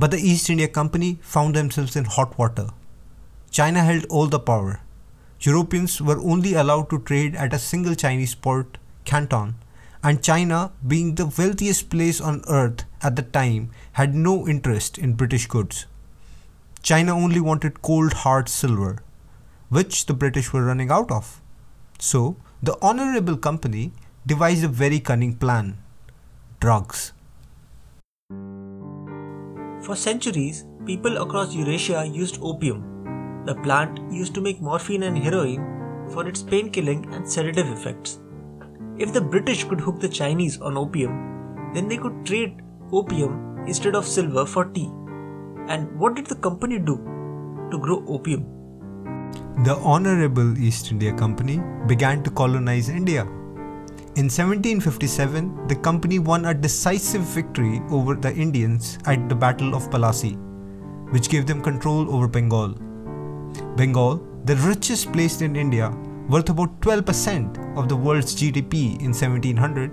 But 0.00 0.12
the 0.12 0.18
East 0.18 0.48
India 0.48 0.66
Company 0.66 1.18
found 1.20 1.54
themselves 1.54 1.94
in 1.94 2.06
hot 2.06 2.38
water. 2.38 2.68
China 3.50 3.82
held 3.82 4.06
all 4.06 4.28
the 4.28 4.38
power. 4.40 4.80
Europeans 5.42 6.00
were 6.00 6.18
only 6.20 6.54
allowed 6.54 6.88
to 6.88 7.00
trade 7.00 7.34
at 7.34 7.52
a 7.52 7.58
single 7.58 7.94
Chinese 7.94 8.34
port, 8.34 8.78
Canton, 9.04 9.56
and 10.02 10.22
China, 10.22 10.72
being 10.86 11.16
the 11.16 11.26
wealthiest 11.26 11.90
place 11.90 12.18
on 12.18 12.42
earth 12.48 12.84
at 13.02 13.16
the 13.16 13.22
time, 13.22 13.72
had 13.92 14.14
no 14.14 14.48
interest 14.48 14.96
in 14.96 15.20
British 15.20 15.46
goods. 15.46 15.84
China 16.82 17.14
only 17.14 17.40
wanted 17.40 17.82
cold 17.82 18.14
hard 18.24 18.48
silver, 18.48 19.02
which 19.68 20.06
the 20.06 20.14
British 20.14 20.50
were 20.50 20.64
running 20.64 20.90
out 20.90 21.10
of. 21.10 21.42
So, 21.98 22.36
the 22.62 22.78
Honorable 22.80 23.36
Company 23.36 23.92
devised 24.26 24.64
a 24.64 24.68
very 24.68 24.98
cunning 24.98 25.34
plan 25.34 25.76
drugs. 26.58 27.12
For 29.82 29.96
centuries, 29.96 30.66
people 30.84 31.16
across 31.16 31.54
Eurasia 31.54 32.04
used 32.06 32.38
opium. 32.42 33.42
The 33.46 33.54
plant 33.54 33.98
used 34.12 34.34
to 34.34 34.42
make 34.42 34.60
morphine 34.60 35.04
and 35.04 35.16
heroin 35.16 36.08
for 36.10 36.28
its 36.28 36.42
pain 36.42 36.70
killing 36.70 37.12
and 37.14 37.30
sedative 37.30 37.66
effects. 37.68 38.20
If 38.98 39.14
the 39.14 39.22
British 39.22 39.64
could 39.64 39.80
hook 39.80 39.98
the 39.98 40.08
Chinese 40.08 40.60
on 40.60 40.76
opium, 40.76 41.72
then 41.72 41.88
they 41.88 41.96
could 41.96 42.26
trade 42.26 42.60
opium 42.92 43.64
instead 43.66 43.94
of 43.94 44.06
silver 44.06 44.44
for 44.44 44.66
tea. 44.66 44.90
And 45.68 45.98
what 45.98 46.14
did 46.14 46.26
the 46.26 46.34
company 46.34 46.78
do 46.78 46.96
to 47.70 47.78
grow 47.78 48.04
opium? 48.06 48.44
The 49.64 49.76
Honorable 49.76 50.58
East 50.58 50.90
India 50.90 51.12
Company 51.14 51.62
began 51.86 52.22
to 52.24 52.30
colonize 52.30 52.88
India. 52.90 53.26
In 54.16 54.24
1757, 54.24 55.68
the 55.68 55.76
company 55.76 56.18
won 56.18 56.46
a 56.46 56.52
decisive 56.52 57.22
victory 57.22 57.80
over 57.90 58.16
the 58.16 58.34
Indians 58.34 58.98
at 59.06 59.28
the 59.28 59.36
Battle 59.36 59.72
of 59.72 59.88
Plassey, 59.88 60.36
which 61.12 61.28
gave 61.28 61.46
them 61.46 61.62
control 61.62 62.12
over 62.12 62.26
Bengal. 62.26 62.70
Bengal, 63.76 64.16
the 64.46 64.56
richest 64.56 65.12
place 65.12 65.42
in 65.42 65.54
India, 65.54 65.90
worth 66.28 66.50
about 66.50 66.80
12% 66.80 67.78
of 67.78 67.88
the 67.88 67.94
world's 67.94 68.34
GDP 68.34 69.00
in 69.00 69.12
1700, 69.12 69.92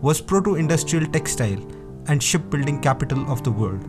was 0.00 0.20
proto-industrial 0.20 1.06
textile 1.06 1.60
and 2.06 2.22
shipbuilding 2.22 2.80
capital 2.80 3.28
of 3.28 3.42
the 3.42 3.50
world. 3.50 3.84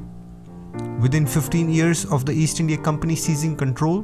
Within 0.99 1.27
15 1.27 1.69
years 1.69 2.03
of 2.05 2.25
the 2.25 2.33
East 2.33 2.59
India 2.59 2.79
Company 2.79 3.15
seizing 3.15 3.55
control, 3.55 4.03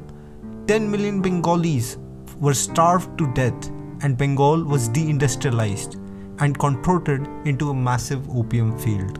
10 0.68 0.92
million 0.92 1.20
Bengalis 1.20 1.98
were 2.40 2.54
starved 2.54 3.18
to 3.18 3.34
death 3.34 3.72
and 4.04 4.18
Bengal 4.18 4.64
was 4.64 4.90
deindustrialized 4.90 5.96
and 6.40 6.60
contorted 6.60 7.28
into 7.46 7.70
a 7.70 7.74
massive 7.74 8.30
opium 8.30 8.78
field. 8.78 9.20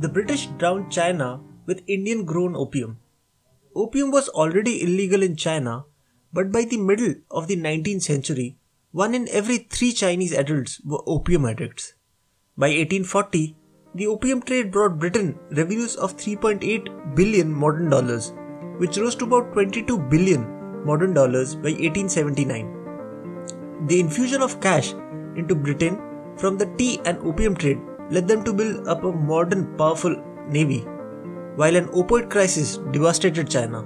The 0.00 0.08
British 0.08 0.46
drowned 0.58 0.90
China 0.90 1.40
with 1.66 1.82
Indian 1.86 2.24
grown 2.24 2.56
opium. 2.56 2.98
Opium 3.76 4.10
was 4.10 4.28
already 4.30 4.82
illegal 4.82 5.22
in 5.22 5.36
China, 5.36 5.84
but 6.32 6.50
by 6.50 6.64
the 6.64 6.78
middle 6.78 7.14
of 7.30 7.48
the 7.48 7.56
19th 7.56 8.02
century, 8.02 8.56
one 8.92 9.14
in 9.14 9.28
every 9.30 9.58
three 9.58 9.92
Chinese 9.92 10.32
adults 10.32 10.80
were 10.84 11.02
opium 11.06 11.44
addicts. 11.44 11.94
By 12.56 12.68
1840, 12.68 13.56
the 13.94 14.06
opium 14.06 14.40
trade 14.42 14.72
brought 14.72 14.98
Britain 14.98 15.38
revenues 15.50 15.96
of 15.96 16.16
3.8 16.16 17.14
billion 17.14 17.52
modern 17.52 17.90
dollars, 17.90 18.32
which 18.78 18.96
rose 18.96 19.14
to 19.16 19.24
about 19.24 19.52
22 19.52 19.98
billion 20.08 20.84
modern 20.84 21.12
dollars 21.12 21.54
by 21.54 21.70
1879. 21.70 22.79
The 23.86 23.98
infusion 23.98 24.42
of 24.42 24.60
cash 24.60 24.92
into 25.36 25.54
Britain 25.54 25.98
from 26.36 26.58
the 26.58 26.66
tea 26.76 27.00
and 27.06 27.18
opium 27.20 27.56
trade 27.56 27.80
led 28.10 28.28
them 28.28 28.44
to 28.44 28.52
build 28.52 28.86
up 28.86 29.04
a 29.04 29.10
modern, 29.10 29.74
powerful 29.78 30.14
navy, 30.48 30.80
while 31.56 31.74
an 31.74 31.86
opioid 31.88 32.28
crisis 32.28 32.76
devastated 32.90 33.48
China. 33.48 33.82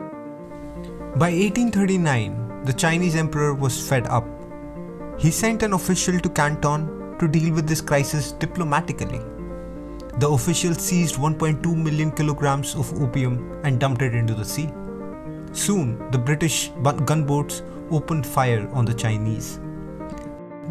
By 1.16 1.30
1839, 1.30 2.64
the 2.64 2.72
Chinese 2.72 3.14
emperor 3.14 3.54
was 3.54 3.88
fed 3.88 4.06
up. 4.08 4.26
He 5.16 5.30
sent 5.30 5.62
an 5.62 5.74
official 5.74 6.18
to 6.18 6.28
Canton 6.28 7.16
to 7.20 7.28
deal 7.28 7.54
with 7.54 7.68
this 7.68 7.80
crisis 7.80 8.32
diplomatically. 8.32 9.20
The 10.18 10.28
official 10.28 10.74
seized 10.74 11.16
1.2 11.16 11.76
million 11.76 12.10
kilograms 12.10 12.74
of 12.74 12.92
opium 13.00 13.60
and 13.62 13.78
dumped 13.78 14.02
it 14.02 14.14
into 14.14 14.34
the 14.34 14.44
sea. 14.44 14.70
Soon, 15.52 16.10
the 16.10 16.18
British 16.18 16.72
gunboats 17.04 17.62
opened 17.92 18.26
fire 18.26 18.68
on 18.72 18.84
the 18.84 18.94
Chinese. 18.94 19.60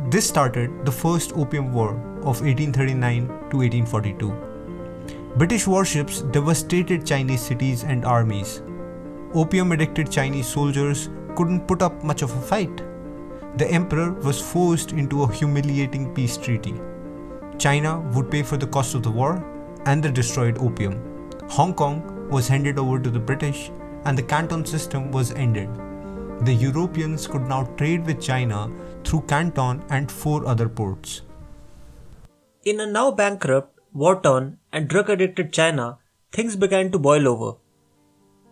This 0.07 0.27
started 0.27 0.85
the 0.85 0.91
First 0.91 1.31
Opium 1.37 1.71
War 1.71 1.91
of 2.23 2.41
1839 2.41 3.27
to 3.27 3.57
1842. 3.57 4.31
British 5.37 5.65
warships 5.65 6.23
devastated 6.23 7.05
Chinese 7.05 7.41
cities 7.41 7.85
and 7.85 8.03
armies. 8.03 8.61
Opium 9.33 9.71
addicted 9.71 10.11
Chinese 10.11 10.45
soldiers 10.45 11.09
couldn't 11.37 11.67
put 11.67 11.81
up 11.81 12.03
much 12.03 12.21
of 12.21 12.35
a 12.35 12.41
fight. 12.41 12.83
The 13.57 13.71
emperor 13.71 14.11
was 14.11 14.41
forced 14.41 14.91
into 14.91 15.23
a 15.23 15.31
humiliating 15.31 16.13
peace 16.13 16.35
treaty. 16.35 16.75
China 17.57 18.01
would 18.13 18.29
pay 18.29 18.43
for 18.43 18.57
the 18.57 18.67
cost 18.67 18.95
of 18.95 19.03
the 19.03 19.11
war 19.11 19.41
and 19.85 20.03
the 20.03 20.11
destroyed 20.11 20.57
opium. 20.59 20.99
Hong 21.47 21.73
Kong 21.73 22.27
was 22.29 22.49
handed 22.49 22.77
over 22.77 22.99
to 22.99 23.09
the 23.09 23.19
British 23.19 23.71
and 24.03 24.17
the 24.17 24.23
Canton 24.23 24.65
system 24.65 25.11
was 25.11 25.31
ended. 25.31 25.69
The 26.41 26.53
Europeans 26.53 27.25
could 27.25 27.47
now 27.47 27.63
trade 27.77 28.05
with 28.05 28.21
China 28.21 28.69
through 29.03 29.21
Canton 29.21 29.83
and 29.89 30.11
four 30.11 30.45
other 30.45 30.69
ports. 30.69 31.21
In 32.65 32.79
a 32.79 32.85
now 32.85 33.11
bankrupt, 33.11 33.79
war 33.93 34.21
torn, 34.21 34.57
and 34.71 34.87
drug 34.87 35.09
addicted 35.09 35.51
China, 35.51 35.97
things 36.31 36.55
began 36.55 36.91
to 36.91 36.99
boil 36.99 37.27
over. 37.27 37.57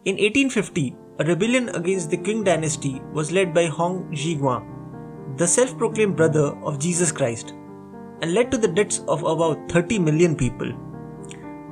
In 0.06 0.16
1850, 0.16 0.96
a 1.20 1.24
rebellion 1.24 1.70
against 1.70 2.10
the 2.10 2.18
Qing 2.18 2.44
dynasty 2.44 3.02
was 3.14 3.32
led 3.32 3.54
by 3.54 3.66
Hong 3.66 4.12
Xiuquan, 4.12 5.38
the 5.38 5.48
self 5.48 5.78
proclaimed 5.78 6.16
brother 6.16 6.48
of 6.64 6.80
Jesus 6.80 7.12
Christ, 7.12 7.54
and 8.22 8.34
led 8.34 8.52
to 8.52 8.58
the 8.58 8.68
deaths 8.68 9.02
of 9.08 9.24
about 9.24 9.72
30 9.72 10.00
million 10.00 10.36
people. 10.36 10.72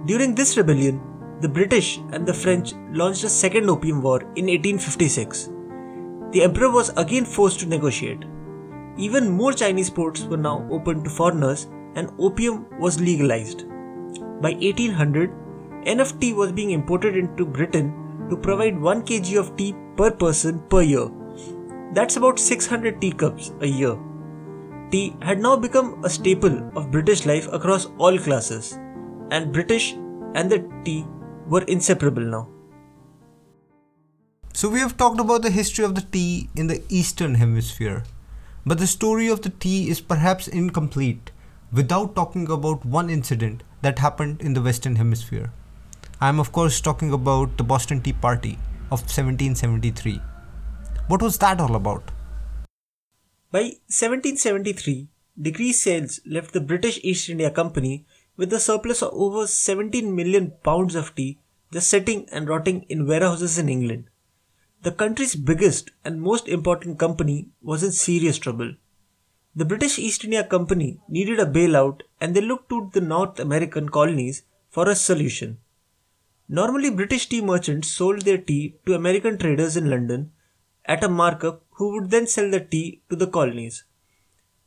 During 0.05 0.33
this 0.33 0.55
rebellion, 0.57 1.01
the 1.41 1.49
British 1.49 1.97
and 2.11 2.25
the 2.25 2.33
French 2.33 2.73
launched 2.91 3.23
a 3.23 3.29
second 3.29 3.69
opium 3.69 4.01
war 4.01 4.21
in 4.35 4.47
1856. 4.47 5.49
The 6.31 6.43
emperor 6.43 6.71
was 6.71 6.89
again 6.95 7.25
forced 7.25 7.59
to 7.61 7.65
negotiate. 7.65 8.23
Even 8.99 9.31
more 9.31 9.53
Chinese 9.53 9.89
ports 9.89 10.23
were 10.23 10.35
now 10.45 10.67
open 10.69 11.03
to 11.05 11.09
foreigners 11.09 11.67
and 11.95 12.11
opium 12.19 12.65
was 12.79 12.99
legalized. 12.99 13.65
By 14.41 14.51
1800, 14.51 15.31
enough 15.85 16.19
tea 16.19 16.33
was 16.33 16.51
being 16.51 16.71
imported 16.71 17.15
into 17.15 17.45
Britain 17.45 17.93
to 18.29 18.35
provide 18.35 18.77
1 18.77 19.03
kg 19.03 19.39
of 19.39 19.55
tea 19.55 19.73
per 19.95 20.11
person 20.11 20.59
per 20.67 20.81
year. 20.81 21.07
That's 21.93 22.17
about 22.17 22.39
600 22.39 22.99
teacups 22.99 23.53
a 23.61 23.67
year. 23.67 23.97
Tea 24.91 25.15
had 25.21 25.39
now 25.39 25.55
become 25.55 26.03
a 26.03 26.09
staple 26.09 26.69
of 26.75 26.91
British 26.91 27.25
life 27.25 27.47
across 27.53 27.87
all 27.97 28.19
classes, 28.19 28.77
and 29.31 29.53
British 29.53 29.93
and 30.35 30.51
the 30.51 30.59
tea 30.83 31.05
were 31.47 31.63
inseparable 31.63 32.23
now. 32.23 32.49
So, 34.53 34.67
we 34.67 34.79
have 34.79 34.97
talked 34.97 35.21
about 35.21 35.43
the 35.43 35.49
history 35.49 35.85
of 35.85 35.95
the 35.95 36.01
tea 36.01 36.49
in 36.55 36.67
the 36.67 36.81
Eastern 36.89 37.35
Hemisphere, 37.35 38.03
but 38.69 38.77
the 38.77 38.85
story 38.85 39.27
of 39.27 39.41
the 39.41 39.49
tea 39.49 39.89
is 39.89 39.99
perhaps 39.99 40.47
incomplete 40.47 41.31
without 41.73 42.15
talking 42.15 42.51
about 42.51 42.85
one 42.85 43.09
incident 43.09 43.63
that 43.81 43.97
happened 43.97 44.41
in 44.41 44.53
the 44.53 44.61
Western 44.61 44.97
Hemisphere. 44.97 45.51
I 46.21 46.29
am, 46.29 46.39
of 46.39 46.51
course, 46.51 46.79
talking 46.79 47.11
about 47.11 47.57
the 47.57 47.63
Boston 47.63 47.99
Tea 47.99 48.13
Party 48.13 48.59
of 48.91 49.01
1773. 49.01 50.21
What 51.07 51.23
was 51.23 51.39
that 51.39 51.59
all 51.59 51.75
about? 51.75 52.11
By 53.51 53.61
1773, 53.89 55.07
decreased 55.41 55.81
sales 55.81 56.19
left 56.23 56.53
the 56.53 56.61
British 56.61 56.99
East 57.01 57.27
India 57.27 57.49
Company 57.49 58.05
with 58.37 58.53
a 58.53 58.59
surplus 58.59 59.01
of 59.01 59.09
over 59.13 59.47
17 59.47 60.15
million 60.15 60.51
pounds 60.61 60.93
of 60.93 61.15
tea 61.15 61.39
just 61.73 61.89
sitting 61.89 62.27
and 62.31 62.47
rotting 62.47 62.83
in 62.83 63.07
warehouses 63.07 63.57
in 63.57 63.67
England. 63.67 64.11
The 64.81 64.91
country's 64.93 65.35
biggest 65.35 65.91
and 66.05 66.21
most 66.21 66.47
important 66.47 66.99
company 66.99 67.49
was 67.61 67.83
in 67.83 67.91
serious 67.91 68.37
trouble. 68.37 68.75
The 69.53 69.65
British 69.65 69.99
East 69.99 70.23
India 70.23 70.43
Company 70.43 71.01
needed 71.09 71.39
a 71.39 71.45
bailout 71.45 72.03
and 72.21 72.33
they 72.33 72.41
looked 72.41 72.69
to 72.69 72.89
the 72.93 73.01
North 73.01 73.39
American 73.39 73.89
colonies 73.89 74.43
for 74.69 74.87
a 74.87 74.95
solution. 74.95 75.57
Normally, 76.47 76.89
British 76.89 77.27
tea 77.27 77.41
merchants 77.41 77.89
sold 77.91 78.21
their 78.21 78.37
tea 78.37 78.75
to 78.85 78.95
American 78.95 79.37
traders 79.37 79.75
in 79.75 79.89
London 79.89 80.31
at 80.85 81.03
a 81.03 81.09
markup 81.09 81.63
who 81.71 81.93
would 81.93 82.09
then 82.09 82.25
sell 82.25 82.49
the 82.49 82.59
tea 82.59 83.01
to 83.09 83.15
the 83.15 83.27
colonies. 83.27 83.83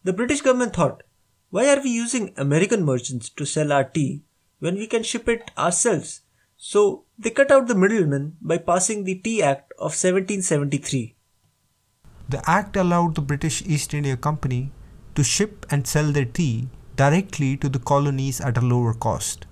The 0.05 0.13
British 0.13 0.43
government 0.43 0.75
thought, 0.75 1.05
why 1.51 1.69
are 1.69 1.83
we 1.83 1.91
using 1.91 2.35
American 2.37 2.85
merchants 2.85 3.29
to 3.31 3.47
sell 3.47 3.73
our 3.73 3.85
tea 3.85 4.23
when 4.59 4.75
we 4.75 4.87
can 4.87 5.03
ship 5.03 5.29
it 5.29 5.51
ourselves? 5.57 6.22
So 6.65 7.07
they 7.19 7.31
cut 7.31 7.51
out 7.51 7.67
the 7.67 7.75
middlemen 7.75 8.37
by 8.41 8.57
passing 8.57 9.03
the 9.03 9.17
Tea 9.17 9.43
Act 9.43 9.73
of 9.79 9.97
1773. 9.99 11.17
The 12.29 12.41
act 12.49 12.77
allowed 12.77 13.17
the 13.17 13.21
British 13.21 13.63
East 13.67 13.93
India 13.93 14.17
Company 14.17 14.71
to 15.17 15.25
ship 15.25 15.67
and 15.71 15.89
sell 15.89 16.13
their 16.13 16.25
tea 16.25 16.69
directly 16.95 17.57
to 17.57 17.69
the 17.69 17.81
colonies 17.81 18.41
at 18.41 18.57
a 18.57 18.61
lower 18.61 18.95
cost. 18.95 19.45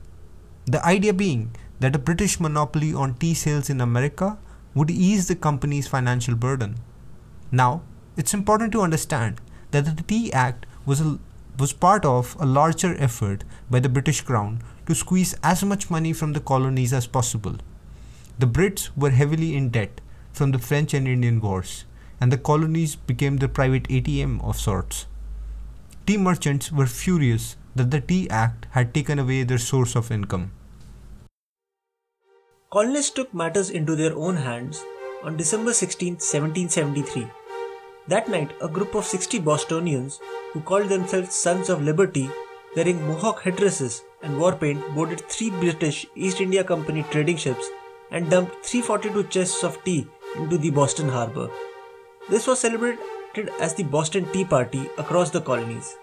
The 0.66 0.86
idea 0.86 1.12
being 1.12 1.50
that 1.80 1.96
a 1.96 1.98
British 1.98 2.38
monopoly 2.38 2.94
on 2.94 3.14
tea 3.14 3.34
sales 3.34 3.68
in 3.68 3.80
America 3.80 4.38
would 4.76 4.88
ease 4.88 5.26
the 5.26 5.34
company's 5.34 5.88
financial 5.88 6.36
burden. 6.36 6.76
Now, 7.50 7.82
it's 8.16 8.34
important 8.34 8.70
to 8.70 8.82
understand 8.82 9.40
that 9.72 9.96
the 9.96 10.04
Tea 10.04 10.32
Act 10.32 10.64
was, 10.86 11.00
a, 11.00 11.18
was 11.58 11.72
part 11.72 12.04
of 12.04 12.36
a 12.40 12.46
larger 12.46 12.94
effort 12.98 13.44
by 13.70 13.80
the 13.80 13.88
British 13.88 14.20
Crown 14.20 14.62
to 14.86 14.94
squeeze 14.94 15.34
as 15.42 15.62
much 15.64 15.90
money 15.90 16.12
from 16.12 16.32
the 16.32 16.40
colonies 16.40 16.92
as 16.92 17.06
possible. 17.06 17.56
The 18.38 18.46
Brits 18.46 18.90
were 18.96 19.10
heavily 19.10 19.54
in 19.56 19.70
debt 19.70 20.00
from 20.32 20.52
the 20.52 20.58
French 20.58 20.94
and 20.94 21.06
Indian 21.06 21.40
Wars, 21.40 21.84
and 22.20 22.32
the 22.32 22.38
colonies 22.38 22.96
became 22.96 23.36
the 23.36 23.48
private 23.48 23.84
ATM 23.84 24.42
of 24.42 24.58
sorts. 24.58 25.06
Tea 26.06 26.16
merchants 26.16 26.72
were 26.72 26.86
furious 26.86 27.56
that 27.74 27.90
the 27.90 28.00
Tea 28.00 28.28
Act 28.30 28.66
had 28.70 28.94
taken 28.94 29.18
away 29.18 29.42
their 29.42 29.58
source 29.58 29.94
of 29.94 30.10
income. 30.10 30.52
Colonists 32.72 33.10
took 33.10 33.34
matters 33.34 33.70
into 33.70 33.96
their 33.96 34.16
own 34.16 34.36
hands 34.36 34.82
on 35.22 35.36
December 35.36 35.72
16, 35.72 36.14
1773. 36.14 37.39
That 38.08 38.28
night, 38.28 38.50
a 38.60 38.68
group 38.68 38.94
of 38.94 39.04
60 39.04 39.38
Bostonians 39.40 40.20
who 40.52 40.60
called 40.60 40.88
themselves 40.88 41.34
Sons 41.34 41.68
of 41.68 41.82
Liberty, 41.82 42.28
wearing 42.74 43.06
mohawk 43.06 43.42
headdresses 43.42 44.02
and 44.22 44.38
war 44.38 44.54
paint, 44.54 44.82
boarded 44.94 45.20
three 45.28 45.50
British 45.50 46.06
East 46.14 46.40
India 46.40 46.64
Company 46.64 47.04
trading 47.10 47.36
ships 47.36 47.68
and 48.10 48.30
dumped 48.30 48.64
342 48.64 49.28
chests 49.28 49.62
of 49.62 49.82
tea 49.84 50.06
into 50.36 50.58
the 50.58 50.70
Boston 50.70 51.08
harbor. 51.08 51.48
This 52.28 52.46
was 52.46 52.60
celebrated 52.60 53.50
as 53.60 53.74
the 53.74 53.84
Boston 53.84 54.26
Tea 54.32 54.44
Party 54.44 54.88
across 54.98 55.30
the 55.30 55.40
colonies. 55.40 55.96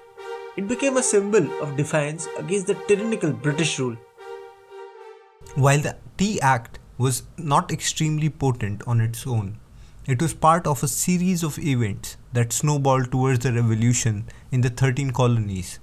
It 0.55 0.67
became 0.67 0.97
a 0.97 1.03
symbol 1.03 1.45
of 1.61 1.75
defiance 1.77 2.27
against 2.37 2.67
the 2.67 2.75
tyrannical 2.87 3.31
British 3.31 3.79
rule. 3.79 3.97
While 5.55 5.79
the 5.79 5.97
Tea 6.17 6.39
Act 6.41 6.79
was 6.97 7.23
not 7.37 7.71
extremely 7.71 8.29
potent 8.29 8.81
on 8.87 9.01
its 9.01 9.27
own, 9.27 9.59
it 10.07 10.21
was 10.21 10.33
part 10.33 10.65
of 10.65 10.81
a 10.81 10.87
series 10.87 11.43
of 11.43 11.59
events 11.59 12.15
that 12.31 12.53
snowballed 12.53 13.11
towards 13.11 13.39
the 13.39 13.51
revolution 13.51 14.23
in 14.53 14.61
the 14.61 14.69
13 14.69 15.11
colonies. 15.11 15.79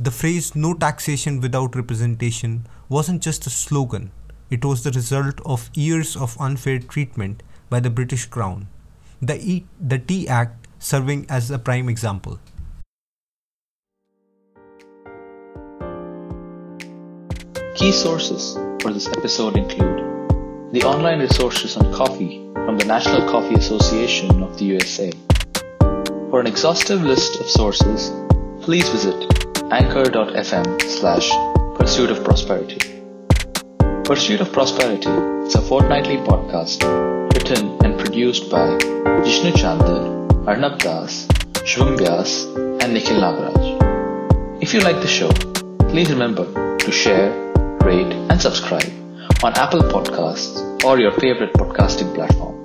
The 0.00 0.10
phrase 0.10 0.56
no 0.56 0.72
taxation 0.72 1.42
without 1.42 1.76
representation 1.76 2.66
wasn't 2.88 3.22
just 3.22 3.46
a 3.46 3.50
slogan, 3.50 4.12
it 4.48 4.64
was 4.64 4.82
the 4.82 4.92
result 4.92 5.42
of 5.44 5.68
years 5.74 6.16
of 6.16 6.40
unfair 6.40 6.78
treatment 6.78 7.42
by 7.68 7.80
the 7.80 7.90
British 7.90 8.24
Crown. 8.24 8.66
The, 9.20 9.38
e- 9.38 9.66
the 9.78 9.98
Tea 9.98 10.26
Act 10.26 10.66
serving 10.78 11.26
as 11.28 11.50
a 11.50 11.58
prime 11.58 11.90
example. 11.90 12.38
Key 17.74 17.92
sources 17.92 18.54
for 18.80 18.90
this 18.90 19.08
episode 19.08 19.58
include 19.58 19.98
the 20.72 20.82
online 20.84 21.20
resources 21.20 21.76
on 21.76 21.92
coffee 21.92 22.43
from 22.64 22.78
the 22.78 22.84
National 22.86 23.28
Coffee 23.28 23.54
Association 23.54 24.42
of 24.42 24.56
the 24.58 24.64
USA. 24.64 25.12
For 26.30 26.40
an 26.40 26.46
exhaustive 26.46 27.02
list 27.02 27.38
of 27.38 27.46
sources, 27.46 28.10
please 28.62 28.88
visit 28.88 29.14
anchor.fm 29.70 30.80
slash 30.80 31.30
pursuit 31.76 32.10
of 32.10 32.24
prosperity. 32.24 32.78
Pursuit 34.04 34.40
of 34.40 34.50
Prosperity 34.52 35.10
is 35.46 35.54
a 35.54 35.62
fortnightly 35.62 36.16
podcast 36.16 36.82
written 37.34 37.78
and 37.84 37.98
produced 37.98 38.50
by 38.50 38.78
Vishnu 39.22 39.52
Chandar, 39.52 40.48
Arnab 40.48 40.78
Das, 40.78 41.26
Shubham 41.68 41.98
Vyas, 41.98 42.46
and 42.82 42.94
Nikhil 42.94 43.20
Nagaraj. 43.20 44.62
If 44.62 44.72
you 44.72 44.80
like 44.80 45.00
the 45.02 45.06
show, 45.06 45.30
please 45.90 46.10
remember 46.10 46.76
to 46.78 46.90
share, 46.90 47.30
rate, 47.80 48.12
and 48.30 48.40
subscribe 48.40 49.03
on 49.42 49.52
Apple 49.56 49.82
Podcasts 49.82 50.84
or 50.84 50.98
your 50.98 51.12
favorite 51.12 51.52
podcasting 51.54 52.14
platform. 52.14 52.63